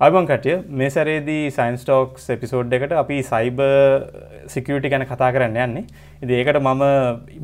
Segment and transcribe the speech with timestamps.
[0.00, 3.62] අයිබං කටිය මේ සැරේදී science talks episode එකට අපි සයිබ
[4.52, 5.82] සිකටි ගැන කතා කරන්න යන්නේ.
[6.22, 6.84] ඉති ඒකට මම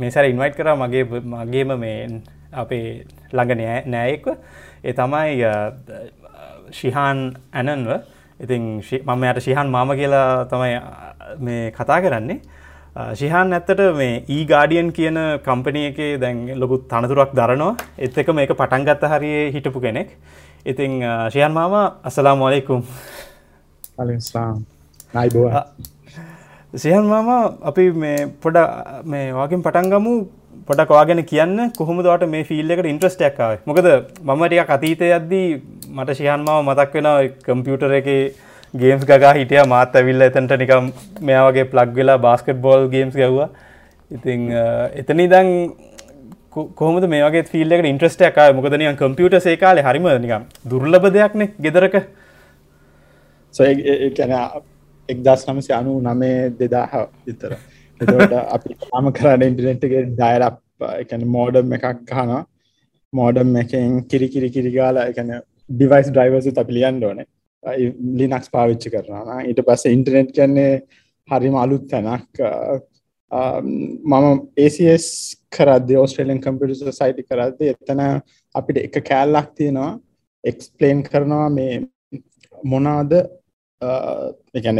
[0.02, 0.70] මේ සැර ඉන්වයිට් කර.
[0.82, 2.20] මගේ මගේම මේ
[2.62, 4.28] අපේ ළඟ නෑයෙක්ව
[4.84, 5.50] ඒ තමයි
[6.78, 7.90] ශිහාන් ඇනන්ව.
[8.40, 8.62] ඉතින්
[9.02, 10.78] මම යට ශිහන් මාම කියලා තමයි
[11.48, 12.38] මේ කතා කරන්නේ.
[13.18, 17.74] ශිහන් ඇත්තට මේ ඒ ගාඩියන් කියන කම්පනිය එකේ දැන් ලොකුත් තනතුරක් දරනවා.
[17.98, 20.14] එත් එක මේක පටන්ගත්ත හරියේ හිටපු කෙනෙක්.
[20.66, 20.92] ඉතිං
[21.32, 22.80] ශයන් මාම අසලා මොලෙකුම්
[25.14, 25.48] නයිබෝ
[26.74, 27.28] සියන් මාම
[27.70, 28.56] අපි මේ පොඩ
[29.04, 30.14] මේ වගින් පටන්ගමු
[30.68, 33.88] පොඩක් වාගෙන කියන්න කොහොමදට මේ ෆිල් එකට ඉන්ට්‍රස්ටක්කාව මොකද
[34.22, 35.46] මමටික අතීතය අද්දී
[35.90, 37.08] මට ශයන් මාව මතක් වෙන
[37.46, 38.08] කම්පියුටර එක
[38.74, 39.62] ගේම්ස් ගා හිටිය.
[39.66, 43.48] මාත් ඇවිල්ල එතන්ට නිකම් මෙයා වගේ ප්ලග් වෙලා බාස්කට් බෝල් ගේම්ස් ගව්වා
[44.10, 44.40] ඉතිං
[45.00, 45.50] එතනි දං
[46.54, 51.08] කොහොමද මේ වගේ ෆිල් එකට ඉන්ට්‍රස්ට එකක් මොකද නිකන් කම්පියුටර් ඒ කාලේ හරිම නිකන් දුර්ලභ
[51.16, 51.96] දෙයක්නේ ගෙදරක.
[53.54, 54.42] සෝ ඒ කියන්නේ
[55.08, 57.52] 1999 2000 විතර.
[58.00, 60.58] එතකොට අපි තාම කරන්නේ ඉන්ටර්නෙට් එකේ ඩයල් අප්
[60.90, 62.42] ඒ කියන්නේ මෝඩම් එකක් ගහනවා
[63.12, 67.26] මෝඩම් එකෙන් කිරි කිරි කිරි ගාලා ඒ කියන්නේ ඩිවයිස් ඩ්‍රයිවර්ස් උත් අපි ලියන්න ඕනේ.
[68.20, 69.42] ලිනක්ස් පාවිච්චි කරනවා.
[69.42, 70.72] ඊට පස්සේ ඉන්ටර්නෙට් කියන්නේ
[71.28, 72.42] හරිම අලුත් තැනක්.
[73.32, 75.06] Um, මම ඒස්
[75.50, 78.02] කරද ඔස්ට්‍රලියන් කම්පිට සයිටි කරද එතන
[78.54, 79.98] අපිට එක කෑල්ලක් තියෙනවා.
[80.44, 81.80] එක්ස්පලේන් කරනවා මේ
[82.64, 83.14] මොනාද
[84.54, 84.78] එකන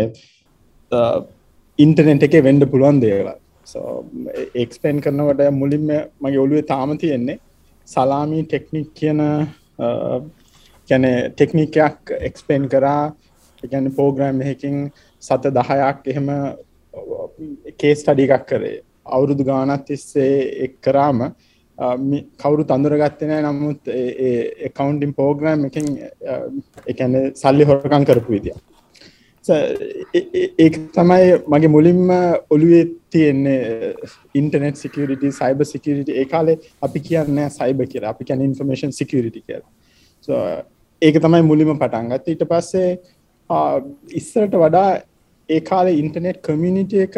[0.93, 1.19] uh,
[1.79, 3.33] ඉන්ටනෙට් uh, එක වෙන්ඩ පුළුවන් දේව
[4.55, 5.89] ඒක්ස්පලේන් කරනවට මුලින්ම
[6.21, 7.41] මගේ ඔලුවේ තාම තියෙන්නේ
[7.89, 9.21] සලාමී ටෙක්නික් කියන
[10.89, 13.15] කැන ටෙක්නිකයක් එක්ස්පේන් කරා.
[13.63, 14.79] ගැන පෝග්‍රෑම් එහකින්
[15.23, 16.31] සත දහයක් එහෙම
[17.79, 18.77] කේස් ටඩි එකක් කරේ.
[19.07, 21.19] අවුරුදු ගානත් තිස්සේ එක් කරාම
[22.43, 23.91] කවුරු තඳුරගත්තනෑ නමුත්
[24.69, 25.89] එකකවන්ටින් පෝග්‍රම් එකින්
[26.93, 28.57] එකන සල්ලි හොරකං කරපු විදිිය.
[29.45, 32.13] ඒ තමයි මගේ මුලින්ම
[32.55, 33.95] ඔළුවේ තියෙන්නේ
[34.41, 38.11] ඉන්ටනෙට් සිකරිට සයිබ සිකරිට ඒ කාලේ අපි කියන්න සයිබ කියලා.
[38.15, 39.65] අපි කැන ඉන්ෆර්මේෂන් සිකරිටි කියල.
[41.03, 42.91] ඒක තමයි මුලිම පටන්ගත් ඊට පස්සේ
[44.21, 44.89] ඉස්සරට වඩා
[45.49, 47.17] ඒ කාලේ ඉන්ටනෙට් කමියනිට එක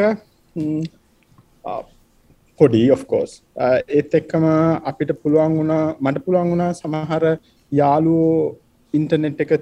[2.60, 3.32] පොඩි ඔෆ්කෝස්
[3.90, 4.46] ඒත් එක්කම
[4.84, 7.26] අපිට පුළුවන් වුණා මට පුළුවන් වුණා සමහර
[7.72, 8.56] යාලුවෝ
[8.94, 9.52] ඉන්ටනෙට් එක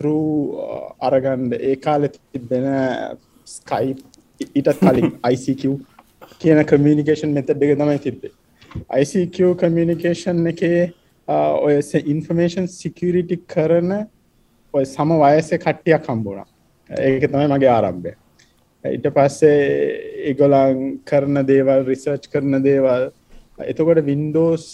[0.00, 0.58] තරූ
[1.00, 2.68] අරගන්ඩ ඒ කාලෙ තිබෙන
[3.46, 3.96] ස්කයි
[4.40, 5.62] ඊටත් කලින් ICQ
[6.40, 8.32] කියන කමියනිකේෂන් මෙතඩ් එක තමයි තිබ්බේ.
[8.92, 10.80] ICQ කමියනිකේෂන් එකේ
[11.28, 13.92] ඔය ඉන්ෆර්මේෂන් සිකරිටි කරන
[14.74, 16.51] ඔය සම වයස කට්ටියක් හම්බුණා
[16.98, 18.12] ඒක තමයි මගේ ආරම්භය.
[18.84, 19.58] ඊට පස්සේ
[20.30, 23.02] ඒගොලන් කරන දේවල් රිසර්ච් කරන දේවල්.
[23.70, 24.64] එතකොට වින්ඩෝස්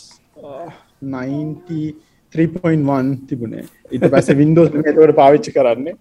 [1.03, 3.65] 93.1 තිබුණේ.
[3.91, 5.95] ඉට පස්ස වින්ඩෝස් එතකට පාවිච්චි කරන්නේ.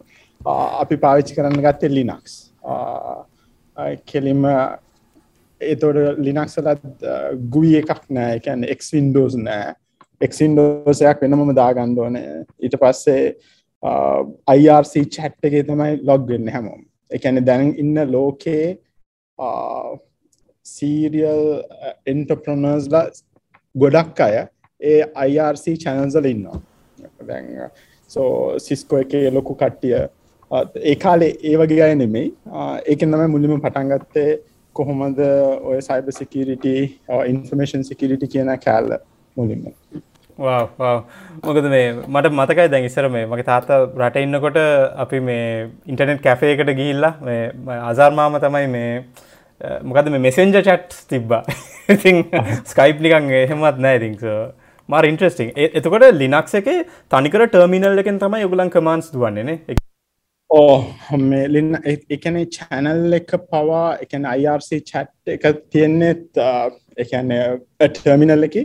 [0.83, 2.33] අපි පාවිච්චි කරන්න ගත්තේ ලිනක්ස්
[4.05, 4.41] කෙලිම
[5.61, 6.81] ඒතොට ලිනක්සලත්
[7.49, 8.35] ගුයි එකක් නෑ.
[8.39, 9.73] එකැන එක් වින්ඩෝස් නෑ.
[10.21, 13.35] එක්සින්ඩෝසයක් වෙනමම දාගණ්ඩෝන ඊට පස්සේ
[14.57, 16.81] IRC චැට් එකේ තමයි ලොග් වෙන්න හැමෝම්.
[17.11, 18.65] එකැන දැන් ඉන්න ලෝකේ
[20.65, 21.43] සීරියල්
[22.13, 23.05] එන්ටප්‍රනර්ස්ලා
[23.75, 24.35] ගොඩක් අය
[24.81, 24.99] ඒ
[25.29, 26.59] IRC චැනල්සල ඉන්නවා.
[27.27, 27.47] දැන්
[28.11, 29.95] සෝ සිස්කෝ එකේ ලොකු කට්ටිය
[30.91, 32.33] ඒ කාලේ ඒ වගේ අය නෙමෙයි.
[32.85, 34.29] ඒකෙන් තමයි මුලින්ම පටන් ගත්තේ
[34.75, 35.19] කොහොමද
[35.69, 36.73] ඔය සයිබර් සිකියරිටි
[37.31, 38.97] ඉන්ෆර්මේෂන් සිකියරිටි කියන කෑල්ල
[39.37, 39.63] මුලින්ම.
[40.37, 44.59] මොකද මේ මට මතකයි දැන් ඉස්සර මේ මගේ තාත්ත රට ඉන්නකොට
[44.97, 45.47] අපි මේ
[45.85, 48.91] ඉන්ටනෙට් කැෆේකට ගිහිල්ලා මේ අසාර්මාම තමයි මේ
[49.83, 51.43] මොකද මේ මෙසෙන්ජ චට් තිබ්බා.
[51.95, 52.23] ඉතින්
[52.65, 54.15] ස්කයිප් නිකන් එහෙමත් නෑ ඉතිං
[54.89, 56.71] මාර ඉන්ට්‍රස්ටිං එතකොට ලිනක්ස එක
[57.11, 59.77] තනිකර ටර්මිනල් එකෙන් තමයි යුගලන් කමන්ස් දුවන්නේ
[60.49, 66.41] ඕ මේ ලින්න එකන චැනල් එක පවා එකන IRC චට් එක තියෙන්නේත්
[66.97, 67.33] එකන
[67.79, 68.63] ටර්මිනල් එකි.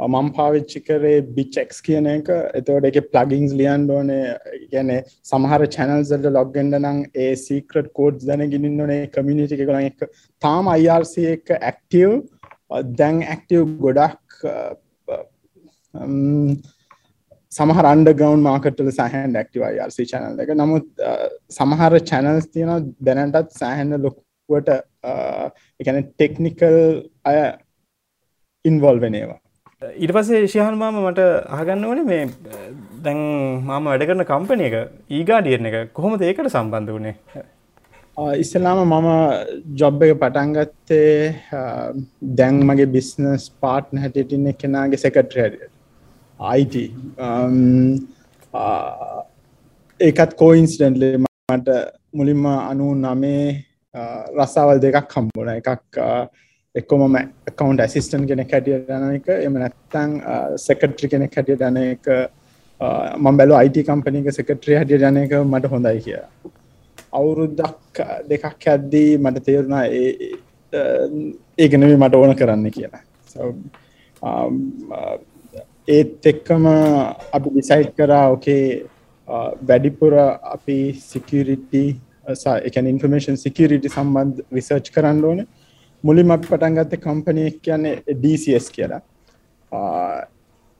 [0.00, 2.28] මම පාවිච්චි කරේ බිච්චෙක්ස් කියන එක.
[2.54, 4.10] එතවට එක ප්ලගින්ස් ලියන් ඕන.
[4.72, 4.90] ගැන
[5.24, 9.08] සමහර චැනල්සල්ට ලොග්ගෙන්ඩ නම් ඒ සීක්‍රට කෝඩ් දැන ගිනින්න ඕනේ.
[9.08, 10.08] කමිනිටි කන එක
[10.42, 12.22] තාම අයිRC එක ඇක්ටව්
[12.94, 14.38] දැන් ඇක්ටව් ගොඩක්
[17.52, 20.54] සමහර අන්ඩගවන් මාකටල සහන් ඩක්ටව අයිRC චැනල් එක.
[20.62, 20.86] නමුත්
[21.58, 24.70] සමහර චැනල්ස් තියෙන දැනටත් සෑහෙන්න ලොකුවට
[25.82, 26.78] එකන ටෙක්නිකල්
[27.24, 27.42] අය
[28.64, 29.40] ඉන්වොල් වෙනේවා
[29.82, 31.24] ඊට පස්සේ ශයහන් මාම මට
[31.56, 32.22] අහගන්න ඕනේ මේ
[33.04, 33.20] දැන්
[33.66, 34.74] මාම වැඩ කරන කම්පනය එක
[35.10, 37.14] ඊගාඩියන එක කොහොමද ඒකට සම්බන්ධ වුණේ
[38.36, 39.06] ඉස්සලාම මම
[39.76, 41.12] ජොබ් එක පටන්ගත්තේ
[42.34, 45.46] දැන් මගේ බිස්නස් පාට්න හැටිටින්න කෙනගේ සෙකට්‍රය
[46.40, 46.76] අයිට
[50.00, 51.78] ඒකත් කෝයින්ස්ඩන්ලේ මට
[52.12, 53.46] මුලින්ම අනු නමේ
[54.36, 55.50] රස්සාවල් දෙකක් හම්බුණ.
[55.52, 56.02] එකක්
[56.78, 57.16] එක්කොම
[57.58, 59.28] කවන්් ඇසිස්ටන් කෙන හැටිය යන එක.
[59.46, 60.18] එම නැත්තං
[60.66, 62.12] සෙකට්‍රි කෙනෙක් හැටිය යන එක.
[63.18, 66.20] මම් බැලු අයිට කම්පනික සෙකට්‍රිය හැටිය යන එක මට හොඳයි කිය
[67.12, 69.84] අවුරුද්දක් දෙකක් ඇද්දී මට තේරුණා
[71.58, 73.02] ඒගෙනවි මට ඕන කරන්න කියලා.
[75.88, 76.66] ඒත් එක්කම
[77.32, 78.64] අපි ඩිසයිට් කරා ඕකේ
[79.62, 80.78] වැඩිපුර අපි
[81.10, 81.84] සිකිරිටි
[82.68, 85.46] එකන ඉන්ෆර්මේෂන් සිකිරිටි සම්බන්ධ රිසර්ච් කරන්න ඕන.
[86.04, 89.02] මුලින් අපි පටන්ගත්ත කම්පනය කියන්නේ DCS කියලා.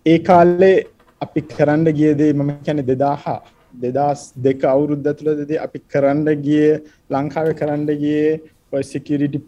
[0.07, 0.87] ඒ කාල්ලේ
[1.21, 3.41] අපි කරන්න ගියදේ මම කැන දෙදාහා
[3.75, 6.67] දෙදස් දෙක අවුරුද්ධ තුළදද අපි කරන්න ගිය
[7.11, 8.41] ලංකාව කරන්න ගිය
[8.85, 9.41] සිකිරිටි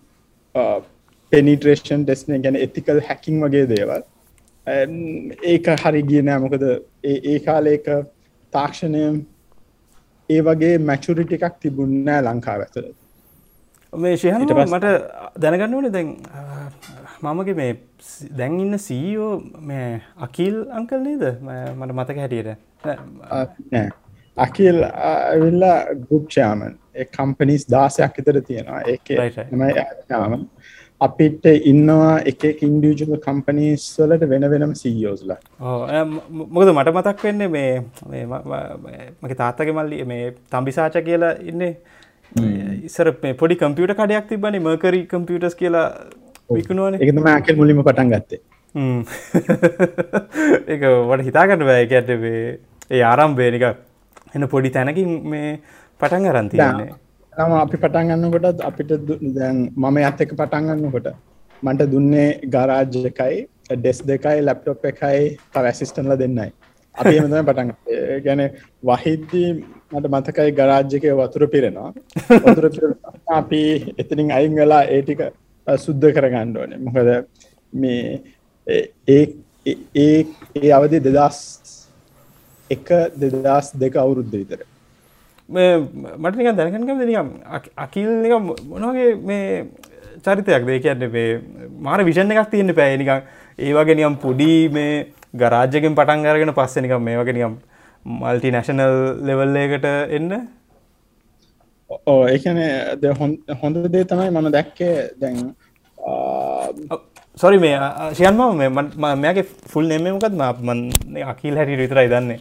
[1.33, 4.03] පෙනිට්‍රේෂන් ඩෙස්න ගැන එතිකල් හැකින් වගේ දේවල්.
[5.45, 6.39] ඒක හරි ගිය නෑ.
[6.39, 6.65] මොකද
[7.05, 7.87] ඒ කාලේක
[8.53, 9.05] තාක්ෂණය
[10.31, 12.91] ඒ වගේ මැචුරිටි එකක් තිබුන්නෑ ලංකාව ඇතුළ
[13.93, 14.87] මේ ශයහන මට
[15.37, 16.11] දැනගන්න ඕන දැන්
[17.23, 17.73] මමගේ මේ
[18.37, 19.33] දැන් ඉන්න සීෝ
[19.63, 21.25] මේ අකිල් අංකල් නේද?
[21.75, 22.51] මට මතක හැටියට.
[24.37, 25.79] අකිල් ඇවිල්ලා
[26.11, 26.79] ගුප්ෂාමන්
[27.17, 28.83] කම්පනිස් දාසයක් ඉතර තියෙනවා.
[28.83, 28.99] ඒ
[29.53, 30.47] ම
[31.01, 37.71] අපිට ඉන්නවා එක ඉන්ඩියජල කම්පනීස් වලට වෙන වෙනම සීයෝස්ල මොකද මට මතක් වෙන්නේ මේ
[39.23, 41.73] මගේ තාත්තක මල්ලි මේ තම්බිසාච කියලා ඉන්නේ
[42.89, 45.87] ඉසර පොඩි කම්පියට කඩයක් තිබන මකරි කම්පියටස් කියලා
[46.51, 46.99] විකුණුවන.
[47.01, 48.41] එකම ඇකල් මුලිම පටන් ගත්තේ.
[50.75, 51.85] එක වට හිතාකට බෑ.
[51.85, 52.11] ඇට
[52.91, 53.65] ඒ ආරම්භේනික
[54.35, 55.49] එන්න පොඩි තැනකින් මේ
[56.01, 56.93] පටන් අරන්තියන්නේ
[57.33, 58.93] තම අපි පටන්ගන්නකොට අපිට
[59.37, 61.09] දැන් මම ඇත් එක පටන්ගන්නකොට
[61.63, 63.37] මට දුන්නේ ගරාජ් එකයි
[63.73, 65.21] ඩෙස් දෙකයි ලැප්ටොප් එකයි
[65.53, 66.49] තව ඇසිස්ටන්ල දෙන්නයි
[66.95, 67.71] අපි එමතම පටන්
[68.25, 68.43] ගැන
[68.83, 69.51] වහිද්දී
[69.93, 71.93] මට මතකයි ගරාජ්‍යක වතුර පිරෙනවා.
[72.47, 72.67] වතුර
[73.39, 73.63] අපි
[73.99, 75.21] එතනින් අයින් වෙලා ඒටික
[75.67, 76.79] සුද්ධ කරගන්න ඕනේ.
[76.79, 77.09] මොකද
[77.73, 78.21] මේ
[79.09, 79.23] ඒ
[79.97, 80.27] ඒ
[80.57, 81.39] ඒ අවදි දෙදස්
[82.71, 84.61] එක දෙදස් දෙක අවුරුද්ධ විතර.
[85.49, 87.31] මට නික දැනකන්කම නිකම්
[87.77, 88.33] අකිල් නික
[88.75, 89.67] මොනගේ මේ
[90.25, 91.41] චරිතයක් දේ කියන්න මේ
[91.81, 93.19] මාර විෂණ එකක් තියෙන්න පැය නිකම්
[93.59, 94.93] ඒ වගේ නිකම් පොඩි මේ
[95.35, 97.55] ගරාජ්‍යකින් පටන් අරගෙන පස්සේ නිකම් මේ වගේ නිකම්
[98.05, 98.95] මල්ටි නැශනල්
[99.29, 99.87] ලෙවල්ලයකට
[100.17, 100.33] එන්න?
[102.07, 102.59] ඕ ඒකන
[103.63, 105.39] හොඳ දේ තමයි මම දැක්කේ දැන්
[107.37, 107.77] සොරි මේ
[108.19, 108.41] ශයන්ම
[109.23, 110.35] මෙයාගේ ෆුල් නෙමමකත්
[110.69, 110.81] මන්
[111.33, 112.41] අකිල් හැටි විතරයි දන්නේ.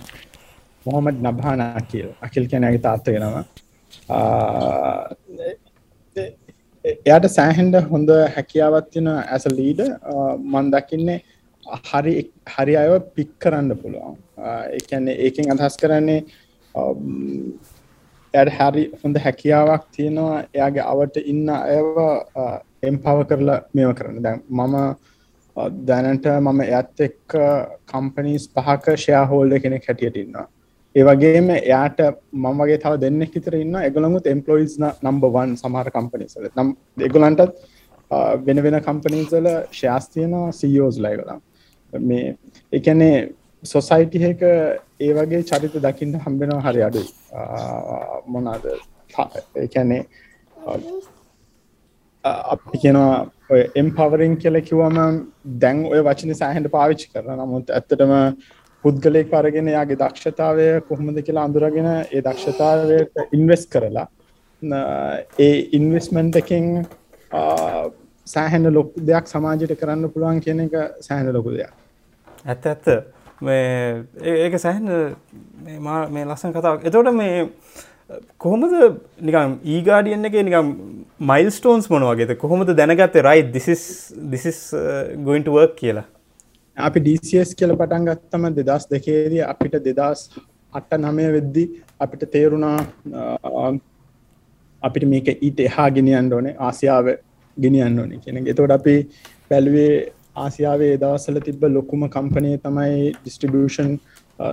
[0.85, 2.07] මොහොමඩ් නබාන අකිල්.
[2.25, 3.43] අකිල් කැනගේ තාත්තගෙනවා
[6.85, 9.81] එයට සෑහෙන්ඩ හොඳ හැකියාවත්තින ඇස ලීඩ
[10.53, 11.19] මන් දකින්නේ
[11.87, 12.13] හරි
[12.47, 14.15] හරි අයව පික් කරන්න පුළුවන්.
[14.77, 16.19] එකන්නේ ඒකෙන් අදහස් කරන්නේ
[18.33, 21.97] ඇඩ හැරි හොඳ හැකියාවක් තියෙනවා එයාගේ අවට ඉන්න ඇව
[22.83, 24.21] එම්පව කරලා මේව කරන්න.
[24.25, 24.75] දැන් මම
[25.87, 27.35] දැනට මම ඇත් එක්ක
[27.91, 30.47] කම්පනීස් පහක ෂයා හෝල්ඩ කෙනෙක් හැටියට ඉන්නවා.
[30.95, 31.99] ඒවගේම එයාට
[32.33, 36.71] මම වගේ තව දෙන්න හිතර ඉන්න එගොළඟුත් එම්පලොයිස් නම්බවන් සමහර කම්පනිසල නම්
[37.07, 37.53] එගොලන්ටත්
[38.45, 39.47] වෙන වෙන කම්පනීසල
[39.79, 41.39] ශාස්තියන සීෝස් ලයිගලා
[41.93, 42.35] මේ
[42.73, 43.15] එකනේ
[43.63, 44.41] සොසයිටිහක
[44.99, 47.03] ඒ වගේ චරිත දකින්න හම්බෙනවා හරි අඩු
[48.27, 48.69] මොනාද
[49.57, 50.01] එකැනේ
[52.23, 54.97] අපි කියනවා එම්පවරින් කියල කිවම
[55.57, 58.13] දැන් ඔය වචන සෑහන්ට පාවිච්චි කරන නමුත් ඇත්තටම
[58.83, 64.07] පුද්ගලයෙක් අරගෙන යාගේ දක්ෂතාවය කොහොමද කියලා අඳුරගෙන ඒ දක්ෂතාවයට ඉන්වෙස් කරලා
[65.39, 66.69] ඒ ඉන්වෙස්මන්ට් එකෙන්
[68.33, 70.75] සෑහෙන ලොකු දෙයක් සමාජයට කරන්න පුළුවන් කියන එක
[71.07, 71.71] සෑහෙන ලොකු දෙයක්.
[72.51, 72.85] ඇත්ත ඇත්ත.
[74.45, 74.87] ඒක සෑහන
[76.15, 76.85] මේ ලස්සන කතාවක්.
[76.89, 77.47] එතෝට මේ
[78.43, 78.75] කොහොමද
[79.27, 80.69] නිකම් ඊගාඩියන්න එක නිකම්
[81.31, 83.25] මයිල් ස්ටෝන්ස් මොනවගේද කොහොමද දැනගත්තේ?
[83.29, 83.83] Right this is
[84.33, 84.59] this is
[85.27, 86.07] going to work කියලා.
[86.77, 90.19] අපි DCS කියල පටන් ගත්තම දෙදස් දෙකේදී අපිට දෙදස්
[90.73, 91.63] අට නමය වෙද්දි
[92.05, 92.77] අපිට තේරුණා
[94.81, 96.55] අපිට මේක ඊට එහා ගෙනියන්න ඕනේ.
[96.67, 97.05] ආසියාව
[97.59, 98.95] ගෙනියන්න ඕනේ කියන එතකොට අපි
[99.49, 99.91] පැල්වේ
[100.37, 103.93] ආසියාවේ දවසල තිබ්බ ලොකුම කම්පනය තමයි ඩිස්ට්‍රිබෂන්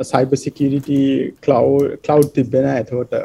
[0.04, 1.00] සයිබ සිකිරිටි
[1.42, 3.18] කලව් තිබෙන ඇතකොට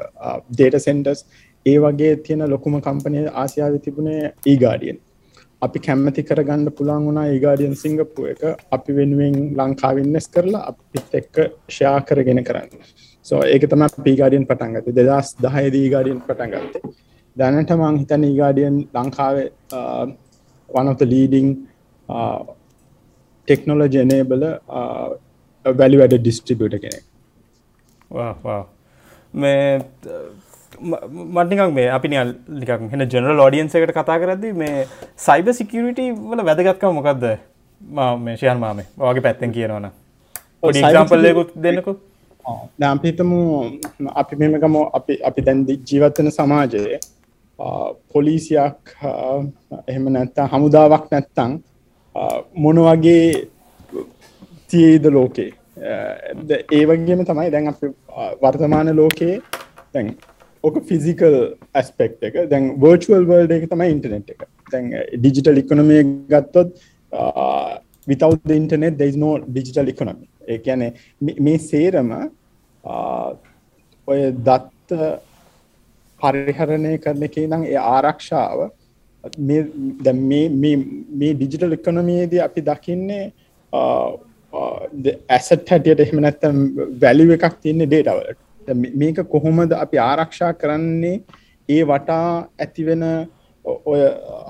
[0.49, 1.23] ඩේට සෙන්ටස්
[1.65, 4.99] ඒ වගේ තියෙන ලොකුම කම්පනය ආසියාව තිබුණේ ඒගාඩියෙන්
[5.61, 8.41] අපි කැම්මති කරගන්න පුළන් වුණා ඒගාඩියන් සිංගපු එක.
[8.71, 11.35] අපි වෙනුවෙන් ලංකාවින්නස් කරලා අපිත් එක්ක
[11.69, 12.69] ෂයා කරගෙන කරන්න.
[13.25, 16.81] සෝ ඒක තම පීගාඩියන් පටන්ගත දෙදස් දහයදී ගාඩියන් පටන්ගත්තේ
[17.37, 19.47] දැනට මං හිතන ඒගාඩියන් ලංකාවේ
[20.69, 21.47] වනත ලීඩිං
[23.47, 24.43] ටෙක්නොලජනේබල
[25.65, 27.03] වැලි වැඩ ඩිස්ට්‍රිබියට කෙනෙක්.
[29.33, 29.79] මේ
[31.35, 34.85] මටිකක් මේ අපි නිකක් හෙන ජනරල් ෝඩියන්ස එකට කතා කරදදි මේ
[35.25, 37.25] සයිබ සිකරිට වල වැදගත්කම මොකක්ද
[38.25, 39.87] මේ ශයන් මාමේ වගේ පැත්තෙන් කියනවන
[40.63, 41.93] පොඩි එක්සාම්පල්ලයකුත් දෙන්නකු.
[42.81, 43.31] නාම්පිතම
[44.21, 45.59] අපි මෙමකම අපි අපි දැන්
[45.89, 46.99] ජීවත්තන සමාජයේ
[48.13, 48.93] පොලිසියක්
[49.87, 51.51] එහෙම නැත්තා හමුදාවක් නැත්තං
[52.65, 53.25] මොන වගේ
[54.71, 55.51] තියේද ලෝකේ?
[56.77, 57.81] ඒ වගේම තමයි දැන් අප
[58.43, 59.37] වර්තමාන ලෝකයේ
[59.93, 60.07] දැන්
[60.63, 61.37] ඕක ෆිසිකල්
[61.79, 64.41] ඇස්පෙක්් එක දැන් වර්චුවල් වර්ල්ඩ එක තමයි ඉන්ටනෙට් එක.
[64.73, 64.91] දැන්
[65.21, 66.03] ඩිජිටල් ඉකොනමිය
[66.33, 66.69] ගත්තොත්
[68.11, 70.27] without the internet there is no digital economy.
[70.51, 70.93] ඒ කියන්නේ
[71.47, 72.13] මේ සේරම
[74.07, 74.89] ඔය දත්ත
[76.21, 78.59] පරිහරණය කරන එකේ නම් ඒ ආරක්ෂාව
[79.39, 79.61] මේ
[80.05, 80.75] දැන් මේ මේ
[81.21, 83.25] මේ ඩිජිටල් ඉකොනොමියේදී අපි දකින්නේ
[85.29, 86.63] ඇසට් හැටියට එහෙම නැත්නම්
[87.03, 88.39] වැලියු එකක් තියෙන data වලට.
[88.95, 91.21] මේක කොහොමද අපි ආරක්ෂා කරන්නේ?
[91.69, 92.25] ඒ වටා
[92.59, 93.05] ඇතිවෙන
[93.65, 94.01] ඔය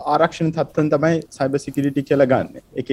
[0.06, 2.64] ආරක්ෂණ තත්ත්වන තමයි සයිබ සිකිරිටි කියල ගන්න.
[2.76, 2.90] එක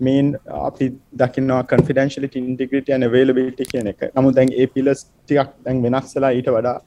[0.00, 4.10] මේන් අපි දකින්නවා කන්ෆිඩන්ශලිට ඉන්ටිග්‍රිට යන වේලබිටි කියන එක.
[4.16, 6.78] නමු දැන් ඒ පිලස් ටිකක් දැන් වෙනස්සලා ඊට වඩා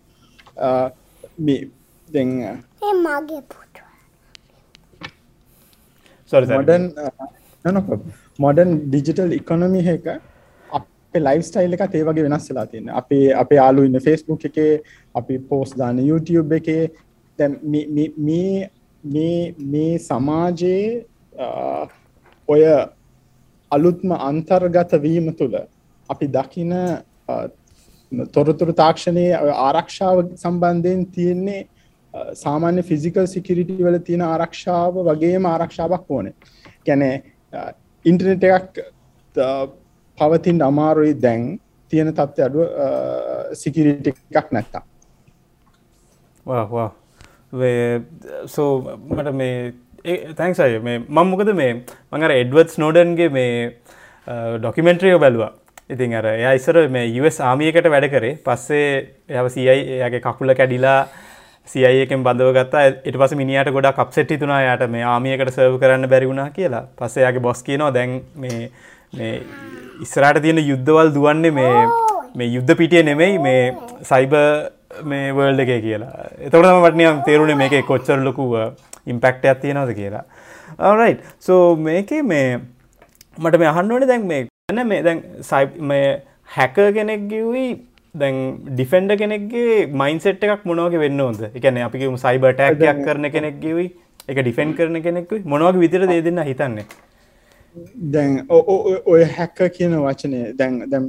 [2.10, 2.32] දැන්
[3.04, 3.42] මගේ
[6.52, 6.86] මොඩන්
[8.40, 10.08] මොඩන් ඩිජිටල් ඉකොනොමි එක
[11.16, 14.72] ලයිෆ් ස්ටයිල් එකත් ඒ වගේ වෙනස් වෙලා තියෙන අපේ අපේ යාලු ඉන්න ෆේස්බුක් එකේ
[15.16, 16.84] අපි පෝස් දාන YouTube එකේ.
[17.40, 17.54] දැන්
[18.28, 18.70] මේ
[19.74, 21.06] මේ සමාජයේ
[22.48, 22.62] ඔය
[23.72, 25.56] අලුත්ම අන්තර්ගත වීම තුළ
[26.10, 26.74] අපි දකින
[28.36, 29.32] තොරතුරු තාක්ෂණයේ
[29.68, 31.62] ආරක්ෂාව සම්බන්ධයෙන් තියෙන්නේ
[32.44, 36.34] සාමාන්‍ය ෆිසිකල් සිකිරිටි වල තියෙන ආරක්ෂාව වගේම ආරක්ෂාවක් ඕනේ.
[36.86, 37.16] කියන්නේ
[38.06, 38.84] ඉන්ටර්නෙට් එකක්
[40.18, 41.48] පවතින් අමාරුයි දැන්
[41.92, 42.66] තියෙන තත්ත්ව අඩුව
[43.62, 44.84] සිකිරිට එකක් නැත්තා
[48.56, 48.72] සෝ
[49.10, 49.58] මට මේ
[50.40, 51.72] තැන්ක්ස් අය මේ මං මොකද මේ
[52.12, 53.54] මඟර එඩ්වඩ් නෝඩන්ගේ මේ
[54.60, 55.52] ඩොකිමෙන්ට්‍රියෝ බැලවා.
[55.90, 58.38] ඉතින් අර එයා ඉස්සර මේ US ආමියකට වැඩ කරේ.
[58.46, 58.90] පස්සේ
[59.30, 61.08] එයාව සියයි එයාගේ කකුල කැඩිලා
[61.68, 62.84] සියයකෙන් බඳව ගත්තා.
[63.06, 66.84] එට පස මිනිට ගොඩා කප්සෙට්ටි තුනා යට මේ ආමියකට සර්ව කරන්න බැරිවුණා කියලා.
[66.98, 68.72] පස්සේයාගේ බොස් කියනවා දැන් මේ
[69.14, 69.34] මේ
[70.02, 71.86] ඉස්සරට තියෙන යුද්ධවල් දුවන්නේ මේ
[72.36, 73.62] මේ යුද්ධ පිටිය නෙමෙයි මේ
[74.12, 74.34] සයිබ
[75.12, 76.12] මේ වර්ල්ඩ එක කියලා.
[76.48, 78.58] එතකොටම වටනියම් තේරුණේ මේක කොච්චර ලොකුව
[79.06, 80.26] ඉම්පෙක්ටයක් තියෙනවද කියලා.
[81.02, 82.60] රයි් සෝ මේකේ මේ
[83.38, 86.00] මට මේ අහන්න ඕනේ දැන් මේ ගන්න මේ දැන් සයි
[86.50, 87.68] හැක කෙනෙක් ගිවී
[88.16, 88.38] දැන්
[88.70, 93.86] ඩිෆෙන්ඩ කෙනෙක්ගේ මයින්සෙට් එකක් මොනවගේ වෙන්න ෝද එකන අපි සයිබ ටෑක්යක් කරන කෙනෙක් ගවී
[94.28, 96.86] එක ඩිෆෙන්න් කරන කෙනෙක් මොනවගේ විතර දේ දෙන්න හිතන්නේ?
[98.16, 98.34] දැන්
[99.06, 101.08] ඔය හැක්ක කියන වචනය දැන් දැම්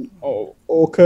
[0.77, 1.01] ඕක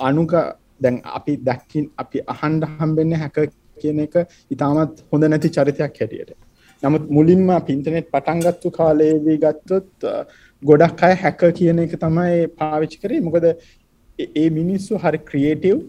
[0.00, 0.38] අනුක
[0.80, 3.44] දැන් අපි දැක්කින් අපි අහන්ඩ හම්බෙන්න හැක
[3.82, 4.20] කියන එක
[4.50, 6.36] ඉතාමත් හොඳ නැති චරිතයක් හැටියට.
[6.82, 10.10] නමුත් මුලින්ම පින්ටනෙට් පටන්ගත්තු කාලයේදී ගත්තොත්
[10.62, 13.46] ගොඩක් අය හැක කියන එක තමයි පාවිච්චි කරේ මොකද
[14.18, 15.82] ඒ මිනිස්සු හරි ක්‍රියේටව්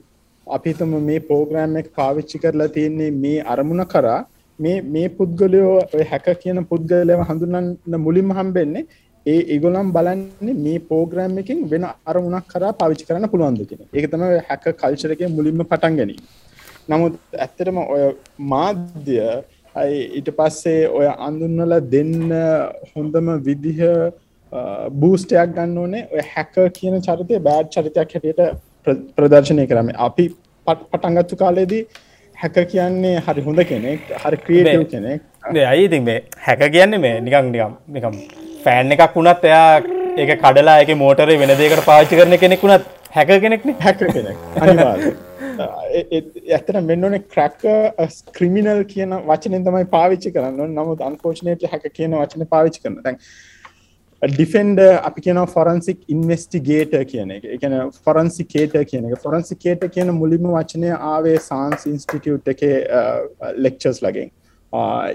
[0.48, 4.20] අපිතම මේ පෝග්‍රෑම් එක පාවිච්චි කරලා තියෙන්නේ මේ අරමුණ කරා
[4.60, 8.86] මේ මේ පුද්ගලයෝ ඔය හැක කියන පුද්ගලයව හඳුනන්න මුලින්ම හම්බෙන්නේ
[9.26, 13.90] ඒ ඒගොල්ලන් බලන්නේ මේ ප්‍රෝග්‍රෑම් එකෙන් වෙන අරමුණක් කරා පාවිච්චි කරන්න පුළුවන්ද කියන එක.
[13.94, 16.22] ඒක තමයි හැක කල්චර් එකේ මුලින්ම පටන් ගැනීම.
[16.90, 18.04] නමුත් ඇත්තටම ඔය
[18.52, 19.18] මාධ්‍ය
[20.12, 22.14] ඊට පස්සේ ඔය අඳුන්වලා දෙන්න
[22.92, 23.82] හොඳම විදිහ
[25.04, 26.04] බූස්ටයක් ගන්න ඕනේ.
[26.14, 28.42] ඔය හැක කියන චරිතය බෑඩ් චරිතයක් හැටියට
[29.18, 30.26] ප්‍රදර්ශනය කරම අපි
[30.68, 31.84] පටන්ගත්තු කාලේදී
[32.36, 35.22] හැක කියන්නේ හරි හොඳ කෙනෙක් හරි ක්‍රියටව් කෙනෙක්.
[35.74, 38.20] අයිඉතින් මේ හැක කියන්නේ මේ නිකං නිකම් නිකම්
[38.66, 39.72] ෆෑන් එකක් වුණත් එයා
[40.18, 43.74] ඒක කඩලා එක මෝටර වෙන දෙකට පාච්චි කරන කෙනෙක් වුණත් හැක කෙනෙක්න.
[43.86, 44.38] හැක කෙනෙක්.
[46.56, 47.64] ඇතන මෙන්නනේ ක්‍රැක්ක
[48.16, 53.18] ස්ක්‍රිමිනල් කියන වචනෙන් තමයි පාවිච්චි කරන්න නමුත් අන්කෝෂණයට හැක කියන වචන පාවිච්චි කරන තැන්
[54.22, 57.44] ඩිෆෙන්ඩ අපි කියන ෆොරන්සික් ඉන්වස්ටිගේට කියන එක.
[57.56, 57.74] එකන
[58.06, 59.20] ෆොරන්සිකේට කියන එක.
[59.22, 62.64] ෆොරන්සිකේට කියන මුලිම වචනය ආවේ සාන්ස් ඉන්ස්ටිටියුට් එක
[63.66, 64.32] ලෙක්චර්ස් ලගින්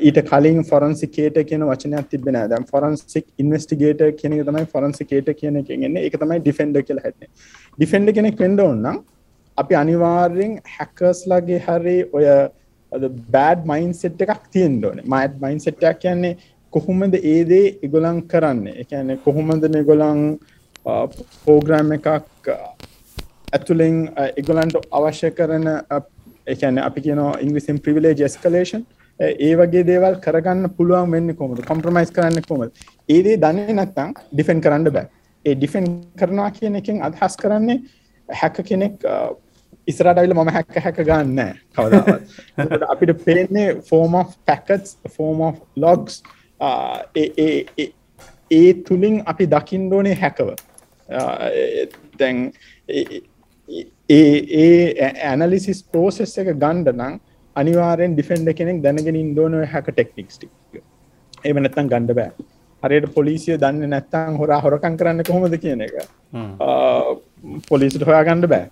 [0.08, 5.96] ඊට කලින් ෆොරන්සිකේට කියන වචනයක් තිබෙන දැම් ෆොරන්සික් ඉන්වස්ටිගේට කියන තමයි ෆොරන්සිකේට කියන එක එන්න.
[5.96, 7.26] එක තමයි ඩිෆෙන්ඩ කියල හැටන
[7.78, 9.02] ඩිෆෙන්ඩ කෙනෙක් වෙන්ඩ ඔන්නම්
[9.58, 12.24] අපි අනිවාර්යෙන් හැකර්ස් ලගේ හරි ඔය
[13.34, 14.98] බෑඩ් මයින් සෙට් එකක් තියෙන් ඕන.
[15.04, 16.36] මයිත් මයින් සෙට්ටයක් කියන්නේ
[16.72, 18.66] කොහොමද ඒදේ ඉගොලන් කරන්න?
[18.82, 20.22] එකන කොහොමද මෙගොලන්
[21.44, 22.48] පෝග්‍රෑම් එකක්
[23.52, 23.98] ඇතුළෙන්
[24.40, 25.68] ඉගොලන්ට අවශ්‍ය කරන
[26.46, 28.86] එකන අපි කියන ඉංග්‍රිසිම් ප්‍රිවිලේ ජෙස්කලේෂන්
[29.20, 34.90] ඒ වගේ දේවල් කරගන්න පුළුවන් වෙන්න කොමද කොම්ප්‍රමයිස් කරන්න කොමද ඒදේ දන්නේ නැත්තං ඩිෆෙන් කරන්න
[34.90, 35.06] බෑ.
[35.44, 35.86] ඒ ඩිෆෙන්
[36.18, 37.80] කරනවා කියන එකින් අදහස් කරන්නේ
[38.28, 39.08] හැක කෙනෙක්
[39.88, 42.22] ඉස්රටයිල මම හැක්ක හැක ගන්න කවදාවත්.
[42.92, 46.22] අපිට පේන්නේ of පැකටස් of ලොග්ස්
[48.50, 50.48] ඒ තුළින් අපි දකිින්ඩෝනේ හැකව.
[52.20, 52.38] දැන්
[54.10, 57.20] ඒ ඇනලිසිස් පෝසෙස් එක ගණ්ඩ නං
[57.56, 60.50] අනිවාරෙන් ඩිෆෙන්ඩ කෙනෙක් දැනගෙන ඉන්දෝන හැක ටෙක්නික්ස්ටි
[61.44, 62.30] ඒ නැත්තන් ගණ්ඩ බෑ.
[62.82, 65.94] හරියට පොලිසිය දන්න නැත්තං හොරා හොරකං කරන්න කොහොමද කියන එක.
[67.68, 68.66] පොලිසිට හොයා ගණ්ඩ බෑ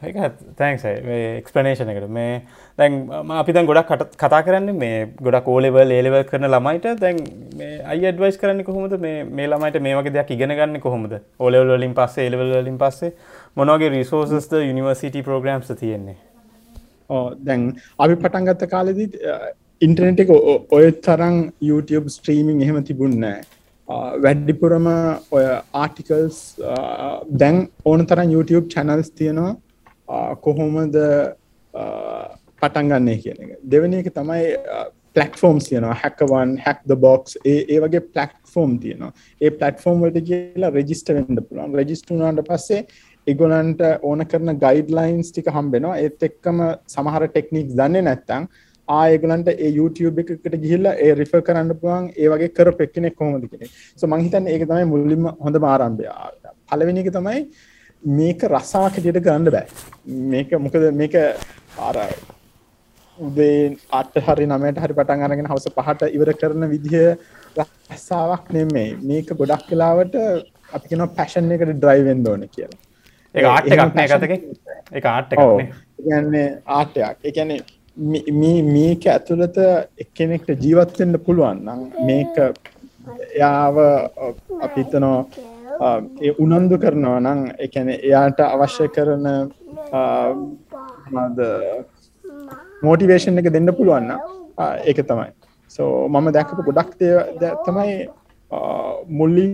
[0.00, 2.08] තැන්ක්යි එක්ස්පනේෂන එකට.
[2.08, 2.42] මේ
[2.78, 2.94] දැන්
[3.40, 3.90] අපි දැන් ගොඩක්
[4.22, 6.88] කතා කරන්න මේ ගොඩක් ඕලෙවල් ඒලෙව කරන ළමයිට.
[7.02, 7.20] දැන්
[7.58, 8.96] මේ අයි අඩවයිස් කරන්න කොහොමද?
[9.00, 11.12] මේ ළමයිට මේ වගේ දෙයක් ඉගෙන ගන්න කොහොමද?
[11.38, 13.12] ඕලෙවල් වලින් පස්සේ ඒලෙවල් වලින් පස්සේ
[13.56, 16.18] මොනවගේ රිසෝසස්ද යුනිවර්සිටි ප්‍රෝග්‍රම්ස් තියෙන්නේ?
[17.10, 19.08] ඕ දැන් අපි පටන්ගත්ත කාලෙදී
[19.86, 20.30] ඉන්ටර්නෙට් එක
[20.76, 21.40] ඔය තරම්
[21.70, 23.40] YouTube ස්ට්‍රීමින් එහෙම තිබුණෑ
[24.24, 24.86] වැඩ්ඩිපුරම
[25.36, 25.44] ඔය
[25.84, 26.44] ආටිකල්ස්
[27.42, 29.56] දැන් ඕන තරම් YouTube චැනල්ස් තියෙනවා.
[30.46, 30.96] කොහොමද
[32.62, 33.52] පටන්ගන්නේ කියන එක.
[33.74, 34.46] දෙවනි එක තමයි
[35.16, 35.98] පලටෆෝම් තියනවා.
[36.02, 39.12] හැකවන් හැක් ද බොක්ස් ඒ වගේ පලටෆෝම් තියනවා.
[39.40, 42.82] ඒ පලටෆෝම් වලට කියලා රෙජිස්ට වෙන්ඩ පුලන් රෙජිස්ටුනාට පස්සේ
[43.26, 45.96] එගොලන්ට ඕන කරන ගයිඩ්ලයින්ස් ටික හම්බෙනවා.
[46.04, 46.60] ඒත් එක්කම
[46.94, 48.46] සමහර ටෙක්නික් දන්නේ නැත්තං
[48.88, 52.06] ආයගලන්ට ඒ YouTube එකට ගිහිල්ලා ඒ රිෆ කරන්න පුළුවන්.
[52.20, 56.08] ඒ වගේ කර පෙක්කෙනෙක් කොහොමද කෙනෙක් සෝ මං හිතන්නේ ඒක තමයි මුලින්ම හොඳ ආරම්භය.
[56.70, 57.38] පළවෙනි එක තමයි
[58.02, 59.66] මේක රස්සාවක් හැටියට ගන්න බෑ
[60.34, 61.14] මේක මොකද මේක
[61.78, 61.96] අර
[63.18, 67.16] උදේ අට හරි නමයට හරි පටන් අරගෙන හවස පහට ඉවර කරන විදිහ
[67.56, 70.16] රස්සාවක් නෙමෙයි මේක ගොඩක් වෙලාවට
[70.72, 72.80] අපි කියනවා පැෂන් එකට ඩ්‍රයිව් වෙන්න ඕනේ කියලා.
[73.34, 74.32] ඒක ආර්ට් එකක් නේ කතක
[74.92, 75.68] ඒක ආර්ට් එකක් නේ.
[75.98, 77.18] ඒ කියන්නේ ආර්ට් එකක්.
[77.24, 77.60] ඒ කියන්නේ
[78.34, 79.62] මේ මේක ඇතුළත
[79.98, 82.42] එක්කෙනෙක්ට ජීවත් වෙන්න පුළුවන් නම් මේක
[83.34, 83.76] එයාව
[84.60, 85.49] අපි හිතනවා ඒ
[85.80, 89.26] උනන්දු කරනවා නම් එකැන එයාට අවශ්‍ය කරන
[92.82, 94.10] මෝටිවේෂන් එක දෙන්න පුළුවන්න
[94.84, 95.30] ඒක තමයි
[95.70, 96.90] සෝ මම දැකපු ගොඩක්
[97.66, 97.94] තමයි
[99.10, 99.52] මුල්ලින්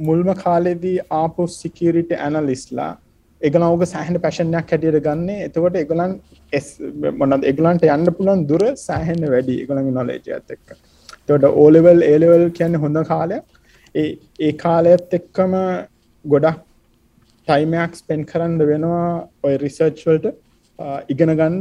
[0.00, 2.92] මුල්ම කාලෙදී ආපු සිකිරිට ඇනලිස්ලා
[3.40, 6.12] එගලවග සෑහන පැශනයක් හැටියට ගන්න එතකොට එගලන්
[7.22, 10.78] මොනද එගලන්ට යන්න පුළන් දුර සෑහෙන්න වැඩි එගලඟ නොලේජ ඇත් එක්ක
[11.28, 13.44] තොට ඕලෙවල් ඒලෙවල් කියන්න හොඳ කාලයක්
[13.96, 15.54] ඒ කාලයත් එක්කම
[16.24, 16.58] ගොඩක්
[17.48, 19.06] ටයිමයක් ස්පෙන් කරන්න වෙනවා
[19.46, 20.26] ඔය රිසර්ච්වල්ට
[21.08, 21.58] ඉගෙන ගන්න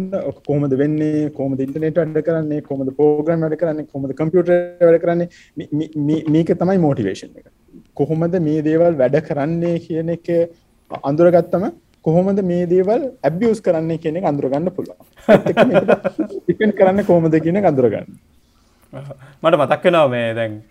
[0.47, 5.29] කොමද වෙන්නේ කොමද ඉන්ටනෙට වැඩ කරන්නේ කොමද පෝග්‍රම් වැඩ කරන්නේ කොමද කම්පියුට වැඩ කරන්නේ.
[6.27, 7.47] මේක තමයි මෝටිවේශන් එක.
[7.93, 10.27] කොහොමද මේ දේවල් වැඩ කරන්නේ කියන එක
[10.91, 11.65] අඳුරගත්තම
[12.05, 14.99] කොහොමද මේ දේවල් ඇබියස් කරන්නේ කියන අඳුරගන්න පුළුවන්.
[16.51, 18.09] ඉපෙන් කරන්න කොහොමද කියන අඳුරගන්න.
[19.43, 20.63] මට මතක්කෙනවා මේ දැන්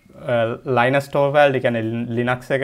[0.77, 1.77] ලයිනස් ටෝවල්ඩි කැන
[2.17, 2.63] ලිනක්ස එක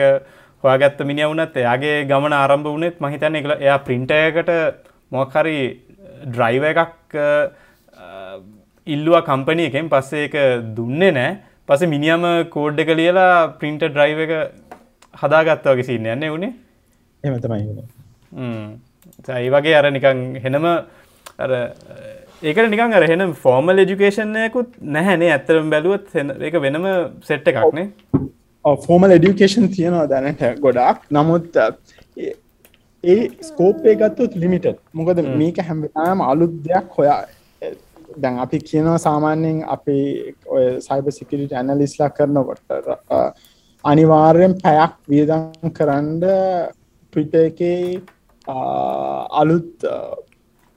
[0.64, 4.50] හොයාගත්ත මිනි වුනත් එයාගේ ගමන ආරම්භ වනෙත් මහිතන්න එක එයා ප්‍රින්ටයකට
[5.12, 5.58] මොක්හරි
[6.26, 7.16] ඩ්‍රයිව එකක්
[8.86, 9.88] ඉල්ලුව කම්පනය එකෙන්.
[9.92, 10.36] පස්සේ එක
[10.76, 11.32] දුන්නේ නෑ
[11.68, 14.32] පස මිනිියම කෝඩ් එක ලියලා ප්‍රින්ට ඩ්‍රයිව එක
[15.22, 16.52] හදාගත්තවගේ සින්න යන්න වුණේ
[17.24, 17.62] එම තමයි.
[19.28, 20.66] ඒ වගේ අර නිකං හෙනම
[22.42, 26.08] ඒකට නිකන් අර හෙන ෆෝර්මල් එජුකේෂන්යකුත් නැහැනේ ඇත්තරම් බැලුවත්
[26.48, 26.86] එක වෙනම
[27.28, 27.86] සෙට් එකක්නේ
[28.64, 31.04] ෆෝමල් එඩියුකේෂන් තියෙනවා දැනට ගොඩක්.
[31.10, 31.56] නමුත්
[33.04, 37.20] ඒ ස්කෝප්ේ ගත්තුත් ලිමිට මොකද මේක හැම්බතාම අලුත් දෙයක් හොයා
[38.16, 39.96] දැන් අපි කියනවා සාමාන්‍යයෙන් අපි
[40.56, 42.66] ඔය සයිබ සිකිරිට ඇනලිස්ලා කරනකොට
[43.84, 46.10] අනිවාර්යෙන් පැයක් වියදම් කරන්න
[47.12, 47.60] ට්විට එක
[49.40, 49.88] අලුත්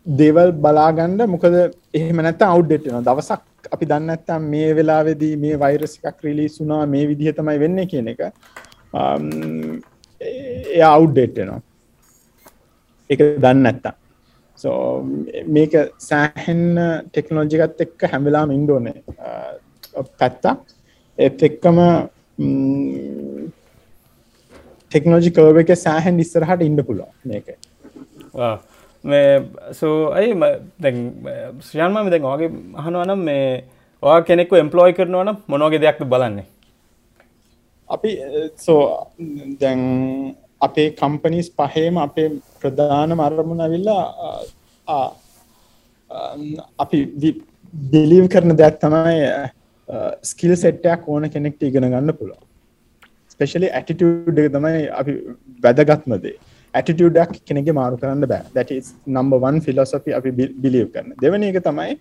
[0.05, 1.55] දේවල් බලාගණ්ඩ මොකද
[1.93, 7.33] එහෙම නැත අවු්ඩෙට්න දවසක් අපි දන්නත්තම් මේ වෙලාවෙදී මේ වෛරස එකක් රිලි සුනා මේ විදිහ
[7.33, 8.21] තමයි වෙන්න කියන එක
[8.93, 9.81] um,
[10.21, 11.61] එය අවු්ඩෙට්නවා
[13.09, 13.95] එක දන්න ඇත්තා
[14.59, 14.79] සෝ
[15.49, 19.53] මේක සෑහෙන්න ටෙක්නෝජිකත් එක්ක හැමිලාම ඉන්ඩෝනේ uh,
[20.19, 20.55] පැත්තා
[21.17, 21.81] එත් එක්කම
[24.91, 27.47] ටෙක්නෝජි කර්ව එක සෑහැන් ඉස්සරහට ඉන්න පුළුව මේක.
[29.73, 30.33] සෝ ඇයි
[30.79, 30.97] දැන්
[31.61, 33.63] ශ්‍රයන්ම දැන් වගේ අහනුවනම් මේ
[34.03, 36.45] වා කෙනෙක්ු එම්පලෝයි කරනවන මොනෝගේ දෙයක්ද බලන්නේ?
[37.89, 38.11] අපි
[38.57, 38.81] සෝ
[39.61, 39.81] දැන්
[40.61, 42.29] අපේ කම්පනිස් පහේම අපේ
[42.61, 44.03] ප්‍රධාන මරමුණ ඇවිල්ලා
[46.79, 46.99] අපි
[47.73, 49.21] බිලිව් කරන දෙයක් තමයි
[50.23, 52.41] ස්කිල් සෙට්ටයක් ඕන කෙනෙක්ට ඉගෙන ගන්න පුළුව
[53.29, 55.13] ස්පෙශලි ඇටිටියඩ් තමයි අපි
[55.63, 56.35] වැදගත්මදේ
[56.79, 58.79] ඇටිටියඩක් කෙනෙගේ මාරු කරන්න බෑ.
[59.17, 60.31] Number one philosophy අපි
[60.63, 61.13] බිලිව් කරන.
[61.23, 61.97] දෙවනි එක තමයි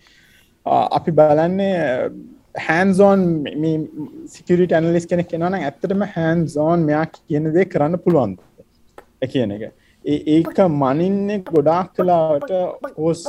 [0.99, 1.77] අපි බලන්නේ
[2.67, 3.23] හැන්සෝන්
[4.35, 8.37] සිකට ඇනලිස් කෙනෙක් කෙනවන ඇත්තටම හැන්සෝන් මෙයා කියන දේ කරන්න පුළුවන්
[9.33, 9.65] කියන එක.
[10.05, 12.51] ඒක මනින්නේ ගොඩාක් කලාවට
[12.99, 13.25] හෝස්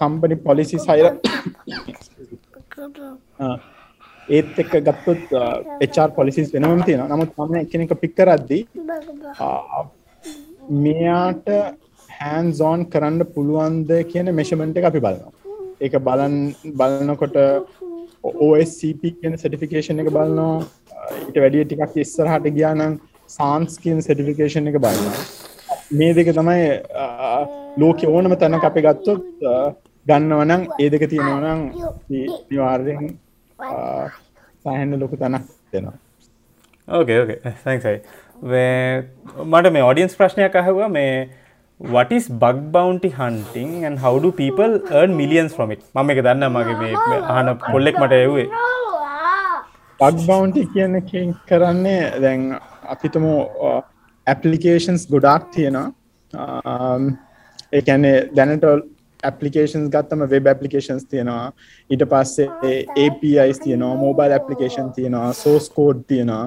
[0.00, 1.06] කම්පනි පොලිසි සයිර
[4.28, 5.24] ඒත් එක්ක ගත්තොත්
[5.80, 8.62] එචර් පොලිසිස් වෙනම තියෙන නමුත් මම එකනෙක පික්කරද්දී
[10.84, 11.48] මෙයාට
[12.10, 15.32] හැන් සෝන් කරන්න පුළුවන්ද කියන මෙෂමෙන්ට් එක අපි බලනවා.
[15.80, 16.36] ඒක බලන්
[16.80, 17.36] බලනකොට
[18.24, 20.62] OSCP කියන සටිෆිකේෂන් එක බලනවා.
[21.26, 22.94] ඊට වැඩිය ටිකක් ඉස්සරහට ගියා නම්
[23.30, 25.16] සාන්ස් කියන සටිෆිකේෂන් එක බලනවා.
[25.92, 26.62] මේ දෙක තමයි
[27.76, 29.22] ලෝක ඕනම තැනක අපි ගත්තොත්
[30.06, 31.60] ගන්නවනම් ඒ දෙක තියෙනවනම්
[32.08, 33.04] නිවාර්යෙන්
[34.64, 35.96] සෑහෙන්න ලොකු තැනක් දෙනවා.
[36.88, 37.96] ඕකේ ඕකේ තැන්සයි
[39.52, 40.88] මට මේ ඔඩියන්ස් ප්‍රශ්නයක් අහවා.
[40.98, 41.14] මේ
[41.94, 45.82] what is bug bounty hunting and how do people earn millions from it?
[45.94, 46.94] මම එක දන්න මගේ මේ
[47.34, 48.48] අහන කොල්ලෙක් මට එව්වේ.
[50.00, 52.40] බග් බවන්ටි කියන කරන්නේ දැන්
[52.94, 53.24] අපිතම
[54.26, 55.88] ඇපලිකේෂන්ස් ගොඩාක් තියෙනවා.
[57.78, 58.64] ඒකැනේ දැනට
[59.24, 61.52] ඇපලිකේන්ස් ගත්තම වෙබ් ඇපලිකේන්ස් තියෙනවා.
[61.90, 66.44] ඊට පස්සේ APIස් තියෙනවා මෝබයිල් ඇපලිකේෂන් තියෙනවා සෝස් කෝඩ් තියෙනවා.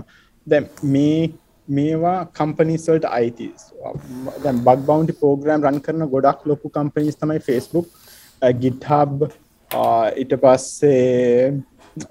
[0.48, 1.30] දැ මේ
[1.68, 3.74] මේවා කම්පනිස්වල්ට අයිතිස්
[4.44, 7.88] දැන් බක් බවන්ටි පෝග්‍රම් රන් කරන ගොඩක් ලොකු කම්පනිස් තමයි ෆස්බුක්
[8.62, 9.28] ගිටහබ්
[10.16, 11.52] ඊට පස්සේ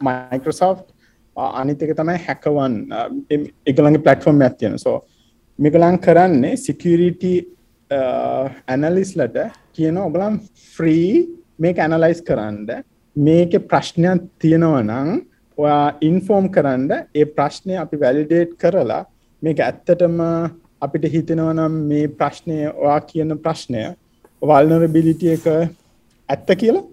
[0.02, 0.74] මයිකෝසෝ්
[1.36, 2.74] අනිතක තමයි හැකවන්
[3.66, 4.98] එකළඟගේ පලටෆෝර්ම් ඇත්තියෙන සෝ
[5.58, 7.34] මේකලං කරන්නේ සිකරිටි
[7.90, 9.38] ඇනලිස්ලට
[9.72, 10.40] කියන ඔබලම්
[10.74, 11.26] ෆ්‍රී
[11.58, 12.82] මේක ඇනලයිස් කරන්න
[13.16, 15.20] මේක ප්‍රශ්නයක් තියෙනවනං
[15.58, 19.04] ඔයා ඉන්ෆෝර්ම් කරන්න ඒ ප්‍රශ්නය අපි වැලිඩේට් කරලා
[19.42, 20.20] මේක ඇත්තටම
[20.80, 23.84] අපිට හිතෙනවනම් මේ ප්‍රශ්නය ඔයා කියන ප්‍රශ්නය
[24.42, 25.46] වල්නරබිලිටිය එක
[26.28, 26.84] ඇත්ත කියලා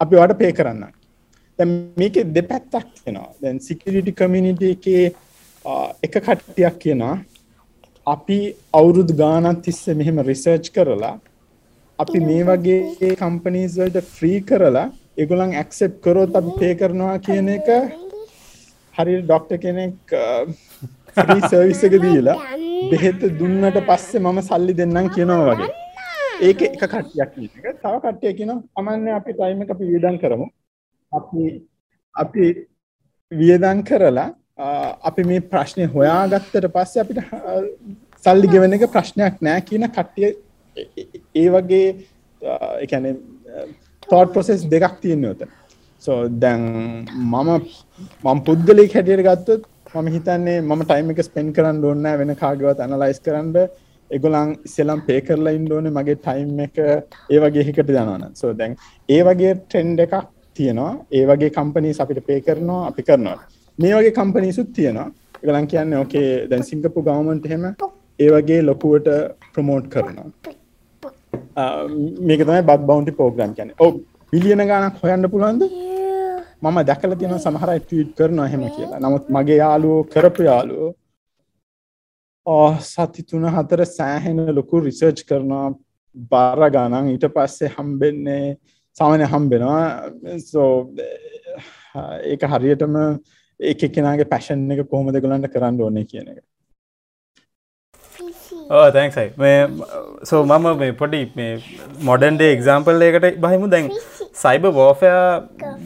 [0.00, 0.84] අපි වට පේ කරන්න.
[1.96, 3.30] මේක දෙපැත්තක් වෙනවා.
[3.40, 5.12] දැන් සිකරිටි කමිනිට එකේ
[5.64, 7.18] uh, එක කට්ටියක් කියනවා.
[8.06, 8.38] අපි
[8.74, 11.20] අවුරුදු ගානත් තිස්ස මෙහෙම රිසර්ච් කරලා
[11.98, 14.86] අපි මේ වගේ කම්පනීස් වලට ෆ්‍රී කරලා
[15.16, 17.68] ඒගොල්ලන් ඇක්සෙප්ට් කරොත් අපි පේ කරනවා කියන එක
[18.94, 20.16] හරියට ඩොක්ටර් කෙනෙක්
[21.16, 22.36] ෆ්‍රී සර්විස් එක දීලා
[22.90, 25.70] බෙහෙත දුන්නට පස්සේ මම සල්ලි දෙන්නම් කියනවා වගේ.
[26.42, 27.66] ඒක එක කට්ටියක් කියන එක.
[27.78, 30.46] තව කට්ටියක් කියනවා අමන්නේ අපි ටයිම් එක අපි වියදම් කරමු.
[31.12, 31.42] අපි
[32.14, 32.46] අපි
[33.32, 37.20] වියදම් කරලා අපි මේ ප්‍රශ්නය හොයාගත්තට පස්සේ අපිට
[38.24, 40.30] සල්ලි ගෙවන එක ප්‍රශ්නයක් නෑ කියන කට්ටිය
[41.34, 41.88] ඒ වගේ
[42.84, 43.10] එකන
[44.08, 45.44] තෝට් ප්‍රොසෙස් දෙකක් තියෙන ඔත
[46.04, 46.62] සෝ දැන්
[47.24, 47.50] මම
[48.24, 49.62] මම් පුද්ගලෙක් හැටියට ගත්තොත්
[49.94, 53.56] මම හිතන්නේ මම ටයිම එක ස්පෙන් කරන්න ඕන්න වෙන කාගවත් අනලයිස් කරන්න.
[54.10, 56.78] එගොලන් ඉස්සෙලම් පේ කරලා ඉන්ඩෝන මගේ ටයිම් එක
[57.30, 58.76] ඒ වගේ හිකට යනවන සෝ දැන්
[59.08, 60.14] ඒ වගේ ට්‍රෙන්ඩ් එකක්
[60.56, 60.92] තියෙනවා.
[61.10, 63.38] ඒ වගේ කම්පනී අපිට පේ කරනවා අපි කරනවා.
[63.78, 65.08] මේ වගේ කම්පනීසුත් තියෙනවා.
[65.42, 67.64] එකලන් කියන්න ඕකේ දැන් සිංගපු ගවමන්ට හෙම
[68.18, 69.08] ඒ වගේ ලොකුවට
[69.54, 70.28] ප්‍රමෝට් කරනවා.
[72.28, 73.86] මේක තමයි බක් බවන්ටි පෝග්‍රම් කියන ඔ
[74.32, 75.62] බිලියන ගානක් හොයන්න පුළුවන්ද?
[76.62, 79.00] මම දැකල තියෙන සමහරයි ටීට් කරනවා හෙම කියලා.
[79.04, 80.92] නමුත් මගේ යාලුවෝ කරපු යාලුවෝ
[82.90, 85.66] සති තුන හතර සෑහෙන ලොකු රිසර්ච් කරනවා.
[86.30, 88.46] බාර ගානන් ඊට පස්සේ හම්බෙන්නේ
[88.96, 89.86] සාමනය හම්බෙනවා.
[90.50, 90.72] සෝ
[92.30, 92.94] ඒක හරියටම
[93.60, 96.42] ඒ කෙනගේ පැෂන් එක කොහොමද ගලන්ට කරන්න ඕනේ කියන එක.
[98.96, 99.58] තැන්ක්සයි මේ
[100.30, 101.50] සෝ මම මේ පොඩි මේ
[102.08, 103.70] මොඩන්ඩේ එක්සාම්පල් ඒකට බහිමු.
[103.74, 103.90] දැන්
[104.42, 105.10] සයිබ වෝෆය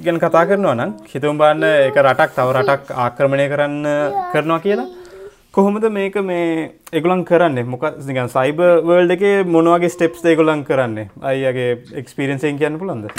[0.05, 3.79] ගැන කතා කරනවා නම් හිතුම් බාන්න එක රටක් තව රටක් ආක්‍රමණය කරන්න
[4.35, 4.89] කරනවා කියලා.
[5.57, 7.65] කොහොමද මේක මේ එගුලන් කරන්න?
[7.73, 9.25] මොක නිකන් සයිබ වර්ල්ඩ එක
[9.55, 11.11] මොනවගේ ස්ටෙප්ස් ඒගොලන් කරන්නේ?
[11.23, 13.11] අයිගේ එක්ස්පිරෙන්න්සෙන් කියන්න පුළන්ද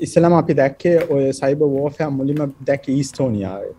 [0.00, 3.74] ඉස්සලම අපි දැක්කේ ඔය සයිබ වෝෆය මුලිම දැක් ඊස්ටෝනියාවේ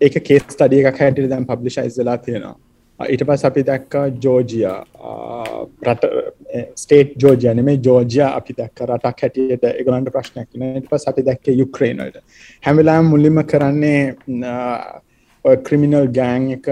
[0.00, 2.56] ඒක කේස් ස්ටඩිය එකක් හැටිට දැන් පබ්ලිෂයිස්ලා තියෙනවා.
[3.00, 4.66] ඊට පස් අපි දැක්ක ජෝජිය
[5.88, 6.04] රට
[6.82, 12.20] ස්ටේට් ජෝජය නෙමේ ජෝජය අපි දැක්ක රටක් හැටියට එකගලන්ට ප්‍රශ්නයක් ට පස් අපි දැක්ක යුක්්‍රේනට
[12.66, 14.02] හැමිලා මුල්ලිම කරන්නේ
[15.66, 16.68] ක්‍රිමිනල් ගෑන් එක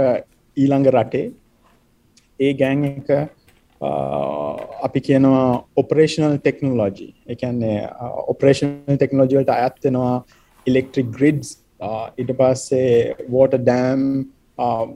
[0.57, 1.33] ඊළඟ රටේ.
[2.41, 3.09] ඒ ගෑන් එක
[4.83, 7.79] අපි කියනවා ඔපරේෂනල් ටෙක්නෝලෝජි එකන්නේ
[8.27, 10.15] ඔපරේෂනල් ටෙක්නෝජිවලට අයත්වෙනවා
[10.67, 11.59] ඉලෙක්ට්‍රික් ග්‍රිඩ්ස්
[12.19, 14.05] ඉට පස්සේ වෝට ඩෑම්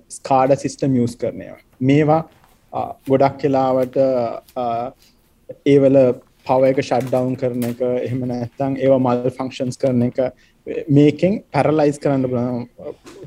[0.09, 1.59] ස්කාඩ සිිස්ටම් යස් කරනවා.
[1.81, 2.23] මේවා
[2.73, 4.91] uh, ගොඩක් කෙලාවට uh,
[5.65, 5.99] ඒවල
[6.47, 10.21] පව එක ෂඩ්ඩවන් කරන එක එහෙම නැත්තං ඒවා මල් ෆංක්ෂන්ස් කරන එක
[10.89, 12.67] මේකෙන් පැරලයිස් කරන්න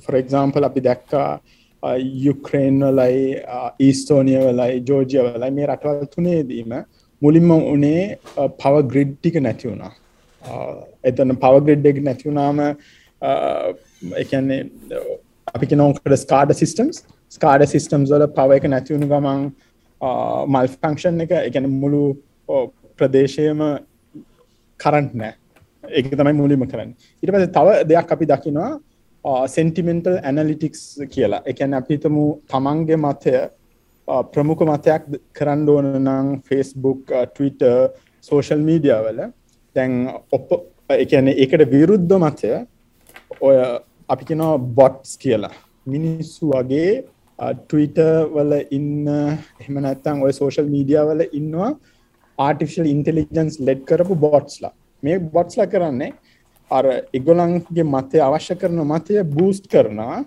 [0.06, 1.30] ෆොරෙක්සාම්පල් uh, අපි දැක්කා
[2.26, 3.44] යුක්‍රේන් වලයි
[3.88, 6.74] ඊස්තෝනිය වලයි ජෝජිය වලයි මේ රටවල් තුනේදීම
[7.22, 8.18] මුලින්ම උනේ
[8.62, 9.94] පව ග්‍රිඩ්ටික නැති වුණා.
[11.04, 12.60] එතන පව ග්‍රිඩ් එක නැතිවුණාම
[14.24, 14.62] එකන්නේ
[15.56, 17.04] අපි කෙනෝකට ස්කාඩ සිිස්ටම්ස්
[17.38, 19.46] ස්කාඩ සිිස්ටම්ස් වල පව එක නැතිවුණු ගමන්
[20.54, 22.04] මල් ෆංක්ෂන් එක එකන මුළු
[23.00, 23.64] ප්‍රදේශයම
[24.80, 25.34] කරන්ට නෑ.
[25.84, 26.92] ඒක තමයි මුලිම කරන්න.
[27.24, 28.72] ඉට පස තව දෙයක් අපි දකිනවා.
[29.56, 31.42] සෙන්ටිමෙන්ටල් ඇනලිටික්ස් කියලා.
[31.46, 33.34] එකැන අපිතමු තමන්ගේ මතය
[34.34, 35.04] ප්‍රමුඛ මතයක්
[35.38, 37.62] කරන්න ඕන නම් ෆෙස්බුක් ටවිට
[38.30, 39.20] සෝෂල් මීඩිය වල.
[39.76, 39.92] තැන්
[40.32, 40.50] ඔප
[40.90, 42.52] එකන ඒකට විරුද්ධ මතය
[43.42, 43.58] ඔය
[44.10, 45.54] අපි කෙනවා බොට්ස් කියලා.
[45.86, 47.04] මිනිස්සු වගේ
[47.40, 48.00] ටවිට
[48.34, 49.08] වල ඉන්න
[49.62, 51.72] එහෙම නැත්තං ඔය සෝෂල් මීඩිය වල ඉන්නවා
[52.38, 56.12] ආටිෆිල් ඉන්ටෙලිජන්ස් ලෙඩ් කරපු බොට්ස්ලා මේ බොට්ස්ල කරන්නේ
[56.72, 60.20] අර එගොලන්ගේ මතය අවශ්‍ය කරන මතය බූස්ට් කරනවා.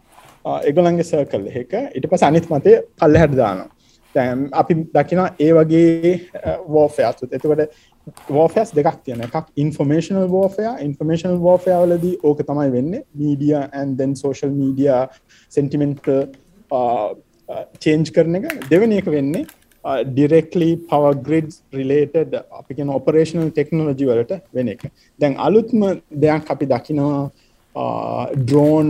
[0.71, 1.73] එගොලන්ගේ සර්කල් එක.
[1.97, 3.71] ඉට පස අනිත් මතය පල්ල හැටදානවා
[4.15, 6.13] තැම් අපි දකිනා ඒ වගේ
[6.69, 7.63] වෝෆයතුත් එතකට
[8.29, 12.93] වෝෆස් දෙකක් තියෙන එකක් ඉන්ෆර්මේශනල් වෝෆය ඉන්ෆර්මේශනල් වෝෆයාවලදී ඕක තමයි වෙන්න.
[13.15, 14.91] Media and then social media
[15.53, 16.07] sentiment
[17.79, 18.47] change කරන එක.
[18.71, 19.47] දෙවනි එක වෙන්නේ
[19.85, 24.83] ඩිරෙක්ලි පව ග්‍රිඩ් රිලේටඩ අපි කියෙන ඔපරේෂනල් ටෙක්නෝලජි වලට වෙන එක.
[25.21, 25.81] දැන් අලුත්ම
[26.25, 27.23] දෙයක් අපි දකිනවා
[28.37, 28.89] ඩ්‍රෝන්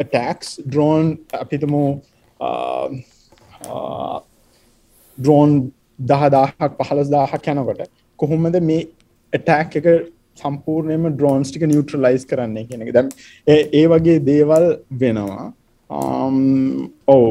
[0.00, 1.84] ටක්ස් ඩ්‍රෝන් අපිතමු
[5.18, 5.50] ඩ්‍රෝන්
[6.10, 7.82] දහදාහක් පහලස් දාහක් යනකොට
[8.18, 8.88] කොහොමද මේ
[9.32, 9.88] ඇටැක් එක
[10.42, 12.94] සම්පූර්ණයම ඩ්‍රෝන්ස් ටික නිියුට්‍රලයිස් කරන්නේ කියන එක.
[12.96, 13.08] දැම්
[13.46, 14.66] ඒ වගේ දේවල්
[15.02, 15.52] වෙනවා.
[17.06, 17.30] ඔවු.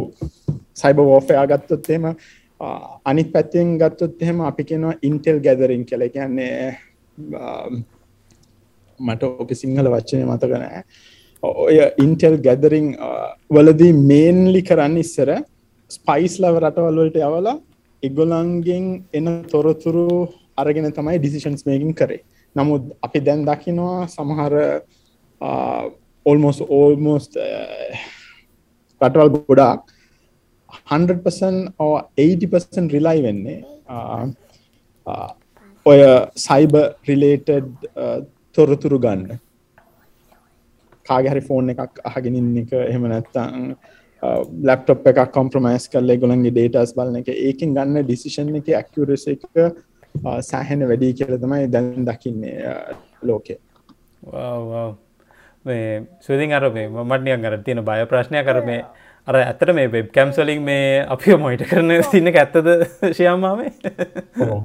[0.82, 2.06] සයිබ වෝෆයා ගත්තොත් එහෙම
[3.10, 6.10] අනිත් පැත්තෙන් ගත්තොත් එහෙම අපි කියනවා ඉන්ටෙල් ගැදරින් කියලා.
[6.15, 6.78] කියන්නේ
[9.00, 10.84] මට ඕක සිංහල වචනය මතක නෑ
[11.43, 12.88] ඔය ඉන්ටෙල් ගැදරිං
[13.56, 15.30] වලදී මේන්ලි කරන්න ඉස්සර
[15.91, 17.58] ස්පයිස් ලව රටවල් වලට යවලා
[18.04, 18.86] එගොලන්ගෙන්
[19.17, 20.06] එන තොරතුරු
[20.62, 22.21] අරගෙන තමයි ඩිසිෂන්ස් මේකින් කරේ.
[22.56, 24.54] නමුත් අපි දැන් දකිනවා සමහර
[26.26, 27.26] ඔල්මෝස් ඕල්මෝස්
[29.02, 29.82] රටවල් ගොඩාක්
[30.92, 33.56] 100% or 80% රිලයි වෙන්නේ
[33.90, 34.26] uh,
[35.08, 35.30] uh,
[35.86, 36.02] ඔය
[36.40, 36.76] සයිබ
[37.10, 38.20] රිලේටඩ් uh,
[38.58, 39.40] තොරතුරු ගන්න.
[41.06, 43.72] කාගහරි ෆෝන් එකක් අහගෙනන්න එක එහෙම නැත්තං
[44.64, 49.48] ලප්ටොප් එක කොම්ප්‍රමයිස් කරල ගොලන්ගේ ඩේටස් බලන එක ඒකින් ගන්න ඩිසිෂන් එක ඇක්කරස එක
[50.42, 52.76] සෑහෙන වැඩි කියල තමයි දැන් දකින්නේ
[53.24, 53.58] ලෝකේ.
[55.66, 58.84] මේ සුදින් අර මේ මටනියන් අර තියෙන බය ප්‍රශ්නය කර මේ
[59.28, 62.70] අර ඇත්තට මේ වෙබ් කැම්සලින් මේ අපි මොයිට කරන සින්න ඇත්තද
[63.18, 63.72] ශයම්මාමේ
[64.48, 64.60] ඕ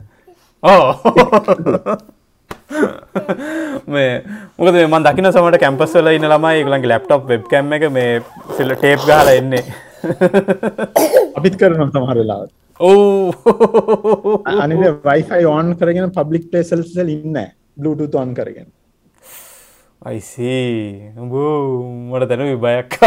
[3.86, 4.12] මේ
[4.58, 8.22] මොකද මන් දකින සමට කැම්පස්වල ඉන්න ළමයි ගලන්ගේ ලැප්ටොප් වෙබ් කැම් එක මේ
[8.56, 9.64] සිල්ල ටේප් ගහල එන්නේ.
[11.36, 17.38] අපිත් කරන සමහරලාත් ඕ අනි වයිෆයි ඕන් කරගෙන පබ්ලික් පේසල්සල් ඉන්න
[17.76, 18.68] බලුටු ඔන් කරගෙන.
[20.02, 21.34] අයිසී උඹ
[22.10, 22.98] මට තැන විබයක්